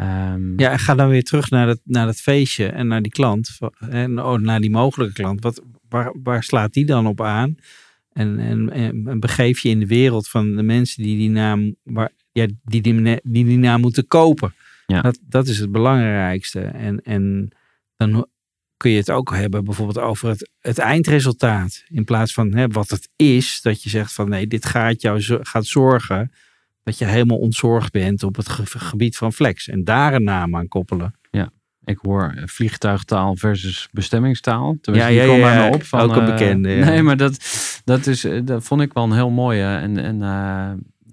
[0.00, 3.58] Um, ja, ga dan weer terug naar dat, naar dat feestje en naar die klant.
[3.88, 5.42] En oh, naar die mogelijke klant.
[5.42, 7.56] Wat, waar, waar slaat die dan op aan?
[8.12, 12.10] En, en, en, begeef je in de wereld van de mensen die die naam, waar,
[12.32, 14.54] ja, die, die, die, die naam moeten kopen.
[14.86, 15.00] Ja.
[15.00, 16.60] Dat, dat is het belangrijkste.
[16.60, 17.48] En, en
[17.96, 18.26] dan
[18.76, 21.84] kun je het ook hebben bijvoorbeeld over het, het eindresultaat.
[21.88, 25.22] In plaats van hè, wat het is, dat je zegt van nee, dit gaat jou
[25.42, 26.32] gaat zorgen
[26.82, 29.68] dat je helemaal ontzorgd bent op het gebied van flex.
[29.68, 31.14] En daar een naam aan koppelen.
[31.30, 31.50] Ja.
[31.84, 34.76] Ik hoor vliegtuigtaal versus bestemmingstaal.
[34.80, 35.74] Tenminste, ja, ja, ja, ja.
[35.74, 35.82] op.
[35.82, 36.68] Van, ook een eh, bekende.
[36.68, 37.44] Nee, maar dat,
[37.84, 39.64] dat, is, eh, dat vond ik wel een heel mooie.
[39.64, 40.16] En, en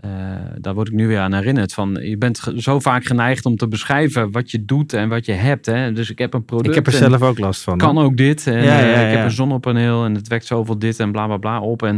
[0.06, 1.74] uh, daar word ik nu weer aan herinnerd.
[1.74, 5.32] Van, je bent zo vaak geneigd om te beschrijven wat je doet en wat je
[5.32, 5.66] hebt.
[5.66, 5.94] Hè?
[5.94, 6.70] Dus ik heb een product.
[6.70, 7.78] Ik heb er zelf ook last van.
[7.78, 8.48] Kan ook dit.
[8.48, 11.38] En, ja, ja, ik heb een zonnepaneel en het wekt zoveel dit en bla bla
[11.38, 11.84] bla op.
[11.84, 11.96] En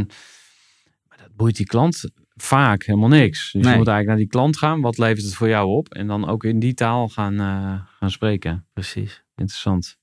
[1.08, 2.04] maar dat boeit die klant
[2.42, 3.52] vaak helemaal niks.
[3.52, 4.80] Dus je moet eigenlijk naar die klant gaan.
[4.80, 5.94] Wat levert het voor jou op?
[5.94, 8.66] En dan ook in die taal gaan, uh, gaan spreken.
[8.72, 9.22] Precies.
[9.36, 9.96] Interessant.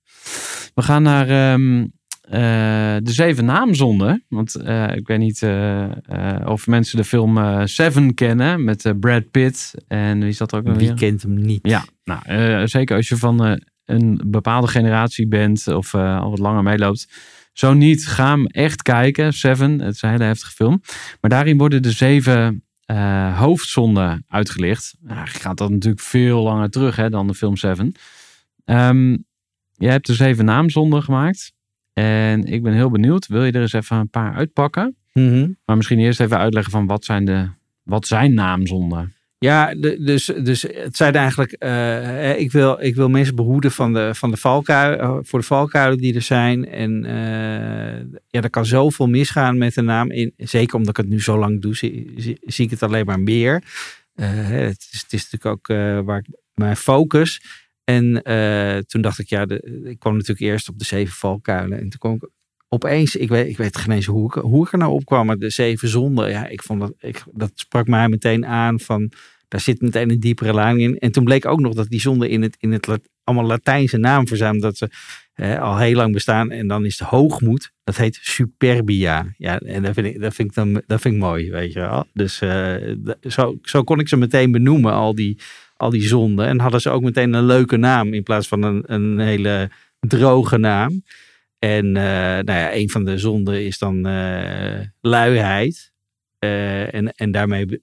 [0.74, 2.32] We gaan naar um, uh,
[3.04, 4.26] de zeven naamzonden.
[4.28, 5.44] Want uh, ik weet niet
[6.46, 9.74] of mensen de film Seven kennen met Brad Pitt.
[9.88, 11.68] En wie zat er ook nog Wie kent hem niet?
[11.68, 17.08] Ja, nou, zeker als je van een bepaalde generatie bent of al wat langer meeloopt
[17.60, 19.34] zo niet, ga hem echt kijken.
[19.34, 20.82] Seven, het is een hele heftige film.
[21.22, 24.96] Maar daarin worden de zeven uh, hoofdzonden uitgelicht.
[25.00, 27.94] Nou, gaat dat natuurlijk veel langer terug hè, dan de film Seven.
[28.66, 29.26] Um,
[29.74, 31.54] je hebt de zeven naamzonden gemaakt.
[31.94, 33.28] En ik ben heel benieuwd.
[33.28, 34.96] Wil je er eens even een paar uitpakken?
[35.14, 37.50] Mm Maar misschien eerst even uitleggen van wat zijn, de,
[37.84, 39.14] wat zijn naamzonden?
[39.46, 44.16] Ja, dus, dus het zijn eigenlijk, uh, ik, wil, ik wil mensen behoeden van de,
[44.16, 46.68] van de valkuilen, eh, voor de valkuilen die er zijn.
[46.68, 50.12] En uh, ja, er kan zoveel misgaan met de naam.
[50.12, 52.14] In, zeker omdat ik het nu zo lang doe, zie,
[52.46, 53.64] zie, ik het alleen maar meer.
[54.16, 57.42] Het, is, het is natuurlijk ook waar ik mijn focus.
[57.84, 58.24] En
[58.88, 59.48] toen dacht ik, ja,
[59.84, 61.80] ik kwam natuurlijk eerst op de zeven valkuilen.
[61.80, 62.30] En toen kwam ik
[62.70, 65.26] opeens, ik weet, ik weet geen eens hoe ik, hoe ik er nou op kwam,
[65.26, 69.12] maar de zeven zonden, ja, ik vond dat, ik, dat sprak mij meteen aan van,
[69.48, 70.98] daar zit meteen een diepere lading in.
[70.98, 72.88] En toen bleek ook nog dat die zonden in het, in het
[73.24, 74.90] allemaal Latijnse naam verzamelen, dat ze
[75.60, 76.52] al heel lang bestaan.
[76.52, 79.34] En dan is de hoogmoed, dat heet superbia.
[79.38, 81.80] Ja, en dat vind ik, dat vind ik, dan, dat vind ik mooi, weet je
[81.80, 82.06] wel.
[82.14, 85.40] Dus uh, zo, zo kon ik ze meteen benoemen, al die,
[85.78, 86.48] al die zonden.
[86.48, 90.58] En hadden ze ook meteen een leuke naam in plaats van een, een hele droge
[90.58, 91.04] naam.
[91.60, 95.92] En uh, nou ja, een van de zonden is dan uh, luiheid.
[96.40, 97.82] Uh, en, en daarmee.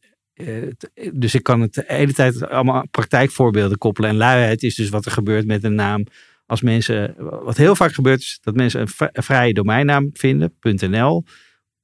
[1.13, 4.11] dus ik kan het de hele tijd allemaal praktijkvoorbeelden koppelen.
[4.11, 6.07] En luiheid is dus wat er gebeurt met een naam.
[6.47, 7.15] Als mensen.
[7.19, 10.55] Wat heel vaak gebeurt is dat mensen een, een vrije domeinnaam vinden.
[10.61, 11.25] .nl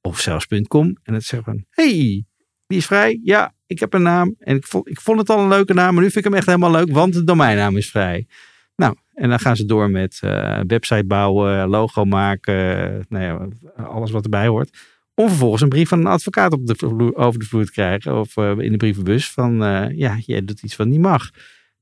[0.01, 0.97] of zelfs .com.
[1.03, 1.65] En het zeggen van.
[1.69, 2.25] Hey,
[2.67, 3.19] die is vrij.
[3.23, 4.35] Ja, ik heb een naam.
[4.39, 5.93] En ik vond, ik vond het al een leuke naam.
[5.93, 6.91] Maar nu vind ik hem echt helemaal leuk.
[6.91, 8.27] Want de domeinnaam is vrij.
[8.75, 13.47] Nou, en dan gaan ze door met uh, website bouwen, logo maken, nou ja,
[13.83, 14.77] alles wat erbij hoort.
[15.15, 18.19] Om vervolgens een brief van een advocaat op de vloer, over de vloer te krijgen.
[18.19, 21.29] Of uh, in de brievenbus van, uh, ja, jij doet iets wat niet mag.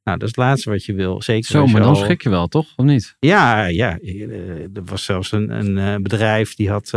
[0.03, 1.21] Nou, dat is het laatste wat je wil.
[1.21, 1.95] Zeker Zo, maar dan al...
[1.95, 2.67] schrik je wel, toch?
[2.75, 3.15] Of niet?
[3.19, 3.99] Ja, ja.
[4.73, 6.91] Er was zelfs een, een bedrijf die had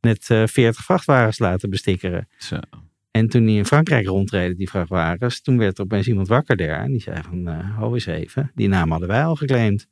[0.00, 2.28] net 40 vrachtwagens laten bestikkeren.
[2.38, 2.58] Zo.
[3.10, 6.82] En toen die in Frankrijk rondreden, die vrachtwagens, toen werd er opeens iemand wakker daar.
[6.82, 9.86] En die zei van, uh, eens even, die naam hadden wij al geclaimd.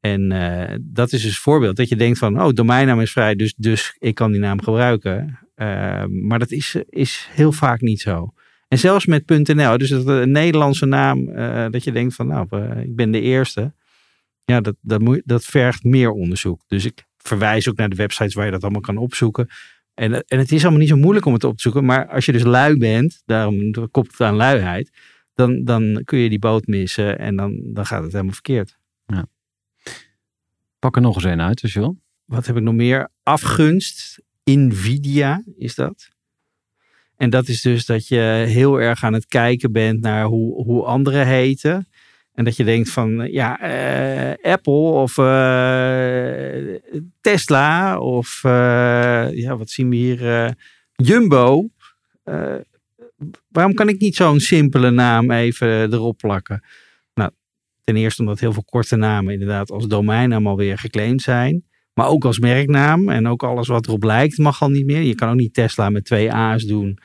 [0.00, 3.34] En uh, dat is dus een voorbeeld dat je denkt van, oh, domeinnaam is vrij,
[3.34, 5.38] dus, dus ik kan die naam gebruiken.
[5.56, 8.32] Uh, maar dat is, is heel vaak niet zo.
[8.68, 11.32] En zelfs met .nl, dus dat een Nederlandse naam,
[11.70, 13.72] dat je denkt van, nou, ik ben de eerste.
[14.44, 16.62] Ja, dat, dat, moet, dat vergt meer onderzoek.
[16.66, 19.48] Dus ik verwijs ook naar de websites waar je dat allemaal kan opzoeken.
[19.94, 21.84] En, en het is allemaal niet zo moeilijk om het op te zoeken.
[21.84, 24.90] Maar als je dus lui bent, daarom koppelt het aan luiheid.
[25.34, 28.78] Dan, dan kun je die boot missen en dan, dan gaat het helemaal verkeerd.
[29.06, 29.26] Ja.
[30.78, 31.98] Pak er nog eens een uit als je wil.
[32.24, 33.08] Wat heb ik nog meer?
[33.22, 34.22] Afgunst.
[34.44, 36.08] Nvidia is dat.
[37.16, 40.84] En dat is dus dat je heel erg aan het kijken bent naar hoe, hoe
[40.84, 41.88] anderen heten.
[42.34, 46.76] En dat je denkt van, ja, uh, Apple of uh,
[47.20, 48.40] Tesla of,
[49.32, 50.54] ja, wat zien we hier?
[50.94, 51.68] Jumbo.
[53.48, 56.64] waarom kan ik niet zo'n simpele naam even erop plakken?
[57.14, 57.30] Nou,
[57.84, 61.64] ten eerste omdat heel veel korte namen inderdaad als domeinnaam alweer geclaimd zijn.
[61.94, 65.00] Maar ook als merknaam en ook alles wat erop lijkt mag al niet meer.
[65.00, 66.98] Je kan ook niet Tesla met twee A's doen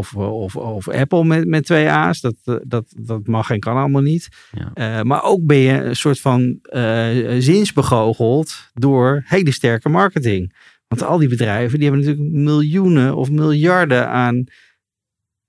[0.00, 2.20] of, of, of Apple met, met twee A's.
[2.20, 2.34] Dat,
[2.64, 4.28] dat, dat mag en kan allemaal niet.
[4.52, 4.98] Ja.
[4.98, 10.54] Uh, maar ook ben je een soort van uh, zinsbegoocheld door hele sterke marketing.
[10.88, 14.44] Want al die bedrijven die hebben natuurlijk miljoenen of miljarden aan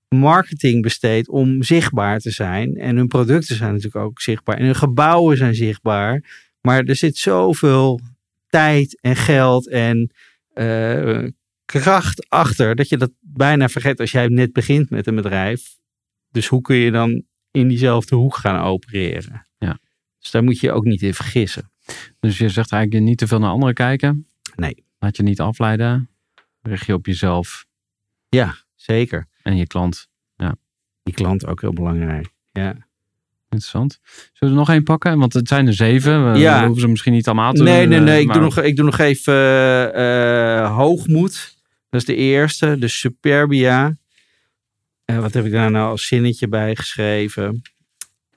[0.08, 2.76] marketing besteed om zichtbaar te zijn.
[2.76, 4.56] En hun producten zijn natuurlijk ook zichtbaar.
[4.56, 6.24] En hun gebouwen zijn zichtbaar.
[6.60, 8.00] Maar er zit zoveel
[8.48, 10.10] tijd en geld en
[10.54, 11.28] uh,
[11.64, 15.76] kracht achter dat je dat bijna vergeet als jij net begint met een bedrijf.
[16.30, 19.46] Dus hoe kun je dan in diezelfde hoek gaan opereren?
[19.58, 19.78] Ja.
[20.18, 21.70] Dus daar moet je ook niet in vergissen.
[22.20, 24.26] Dus je zegt eigenlijk niet te veel naar anderen kijken?
[24.56, 24.84] Nee.
[24.98, 26.10] Laat je niet afleiden.
[26.62, 27.66] Richt je op jezelf.
[28.28, 29.26] Ja, zeker.
[29.42, 30.08] En je klant.
[30.36, 30.54] Ja.
[31.02, 32.28] Die klant ook heel belangrijk.
[32.52, 32.76] Ja.
[33.48, 33.98] Interessant.
[34.04, 35.18] Zullen we er nog één pakken?
[35.18, 36.32] Want het zijn er zeven.
[36.32, 36.62] We, Ja.
[36.64, 38.20] hoeven ze misschien niet allemaal te Nee, doen, nee, eh, nee.
[38.20, 39.34] Ik doe, nog, ik doe nog even
[39.94, 41.56] eh, hoogmoed.
[41.92, 42.78] Dat is de eerste.
[42.78, 43.98] De Superbia.
[45.04, 47.62] Eh, wat heb ik daar nou als zinnetje bij geschreven?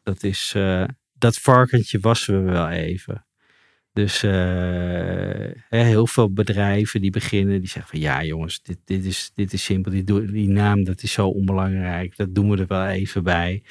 [0.03, 0.51] Dat is...
[0.55, 0.83] eh,
[1.13, 3.25] dat varkentje wassen we wel even.
[3.93, 9.31] Dus eh, heel veel bedrijven die beginnen, die zeggen van ja jongens, dit, dit, is,
[9.33, 9.91] dit is simpel.
[9.91, 12.15] Die, die naam dat is zo onbelangrijk.
[12.15, 13.63] Dat doen we er wel even bij.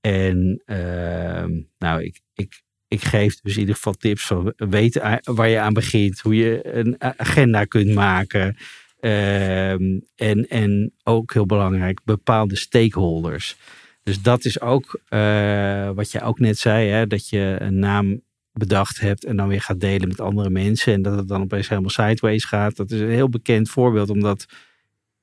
[0.00, 4.54] En ehm, nou, ik, ik, ik geef dus in ieder geval tips van
[5.02, 8.56] a- waar je aan begint, hoe je een agenda kunt maken.
[9.02, 13.56] Ehm, en, en ook heel belangrijk, bepaalde stakeholders.
[14.02, 18.20] Dus dat is ook eh, wat je ook net zei, hè, dat je een naam
[18.52, 20.92] bedacht hebt en dan weer gaat delen met andere mensen.
[20.92, 22.76] En dat het dan opeens helemaal sideways gaat.
[22.76, 24.46] Dat is een heel bekend voorbeeld, omdat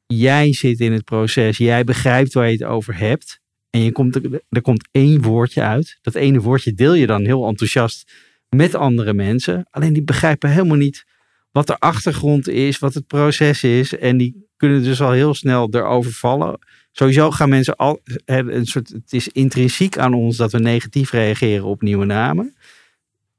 [0.06, 3.40] jij zit in het proces, jij begrijpt waar je het over hebt.
[3.70, 4.20] En je komt,
[4.50, 5.98] er komt één woordje uit.
[6.02, 8.12] Dat ene woordje deel je dan heel enthousiast
[8.50, 9.68] met andere mensen.
[9.72, 11.06] Alleen die begrijpen helemaal niet
[11.52, 13.98] wat de achtergrond is, wat het proces is.
[13.98, 16.60] En die kunnen dus al heel snel erover vallen.
[16.92, 18.90] Sowieso gaan mensen al een soort.
[18.90, 22.56] Het is intrinsiek aan ons dat we negatief reageren op nieuwe namen.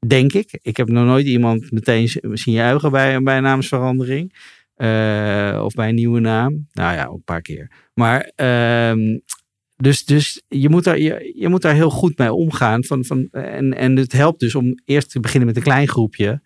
[0.07, 0.59] Denk ik.
[0.63, 4.35] Ik heb nog nooit iemand meteen zien juichen bij, bij een naamsverandering.
[4.75, 6.67] Eh, of bij een nieuwe naam.
[6.73, 7.71] Nou ja, een paar keer.
[7.95, 9.19] Maar ehm,
[9.77, 12.85] dus, dus je, moet daar, je, je moet daar heel goed mee omgaan.
[12.85, 16.43] Van, van, en, en het helpt dus om eerst te beginnen met een klein groepje.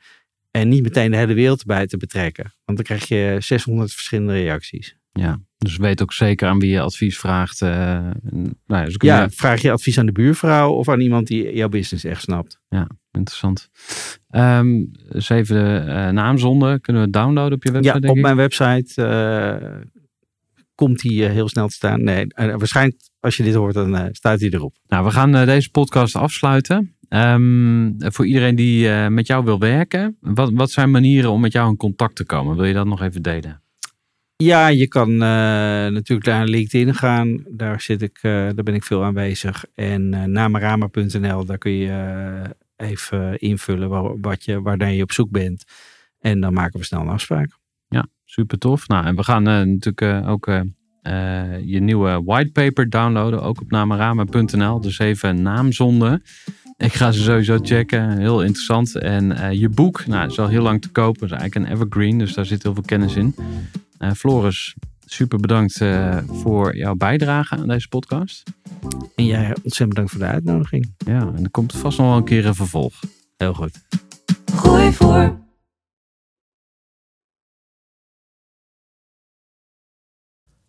[0.57, 2.55] En niet meteen de hele wereld bij te betrekken.
[2.65, 4.97] Want dan krijg je 600 verschillende reacties.
[5.13, 7.63] Ja, dus weet ook zeker aan wie je advies vraagt.
[7.63, 11.27] eh, nou ja, dus Ja, je- vraag je advies aan de buurvrouw of aan iemand
[11.27, 12.61] die jouw business echt snapt.
[13.13, 13.69] interessant.
[14.29, 18.23] Ehm zeven eh naamzonden kunnen we downloaden op je website, Ja, op ik?
[18.23, 19.81] mijn website eh,
[20.75, 22.03] komt die heel snel te staan.
[22.05, 24.77] Nee, waarschijnlijk als je dit hoort, dan staat hij erop.
[24.87, 26.97] Nou, we gaan deze podcast afsluiten.
[27.15, 31.71] Ehm, voor iedereen die met jou wil werken, wat, wat zijn manieren om met jou
[31.71, 32.57] in contact te komen?
[32.57, 33.62] Wil je dat nog even delen?
[34.37, 37.45] Ja, je kan natuurlijk naar LinkedIn gaan.
[37.49, 39.65] Daar, zit ik, daar ben ik veel aanwezig.
[39.75, 45.31] En uh, namarama.nl, daar kun je even invullen waar, wat je, waar je op zoek
[45.31, 45.65] bent.
[46.21, 47.59] En dan maken we snel een afspraak.
[47.89, 48.89] Ja, super tof.
[48.89, 50.47] Nou, en we gaan natuurlijk ook
[51.09, 54.81] uh, je nieuwe whitepaper downloaden, ook op namarama.nl.
[54.81, 56.23] Dus even naamzonde.
[56.77, 58.97] Ik ga ze sowieso checken, heel interessant.
[58.97, 61.21] En uh, je boek, nou, is al heel lang te kopen.
[61.21, 63.35] Dat is eigenlijk een evergreen, dus daar zit heel veel kennis in.
[63.99, 64.75] Uh, Floris,
[65.05, 65.81] super bedankt
[66.27, 68.43] voor jouw bijdrage aan deze podcast.
[69.15, 70.95] En jij ontzettend bedankt voor de uitnodiging.
[71.07, 73.01] Ja, en er komt vast nog wel een keer een vervolg.
[73.37, 73.81] Heel goed.
[74.55, 75.44] Gooi voor.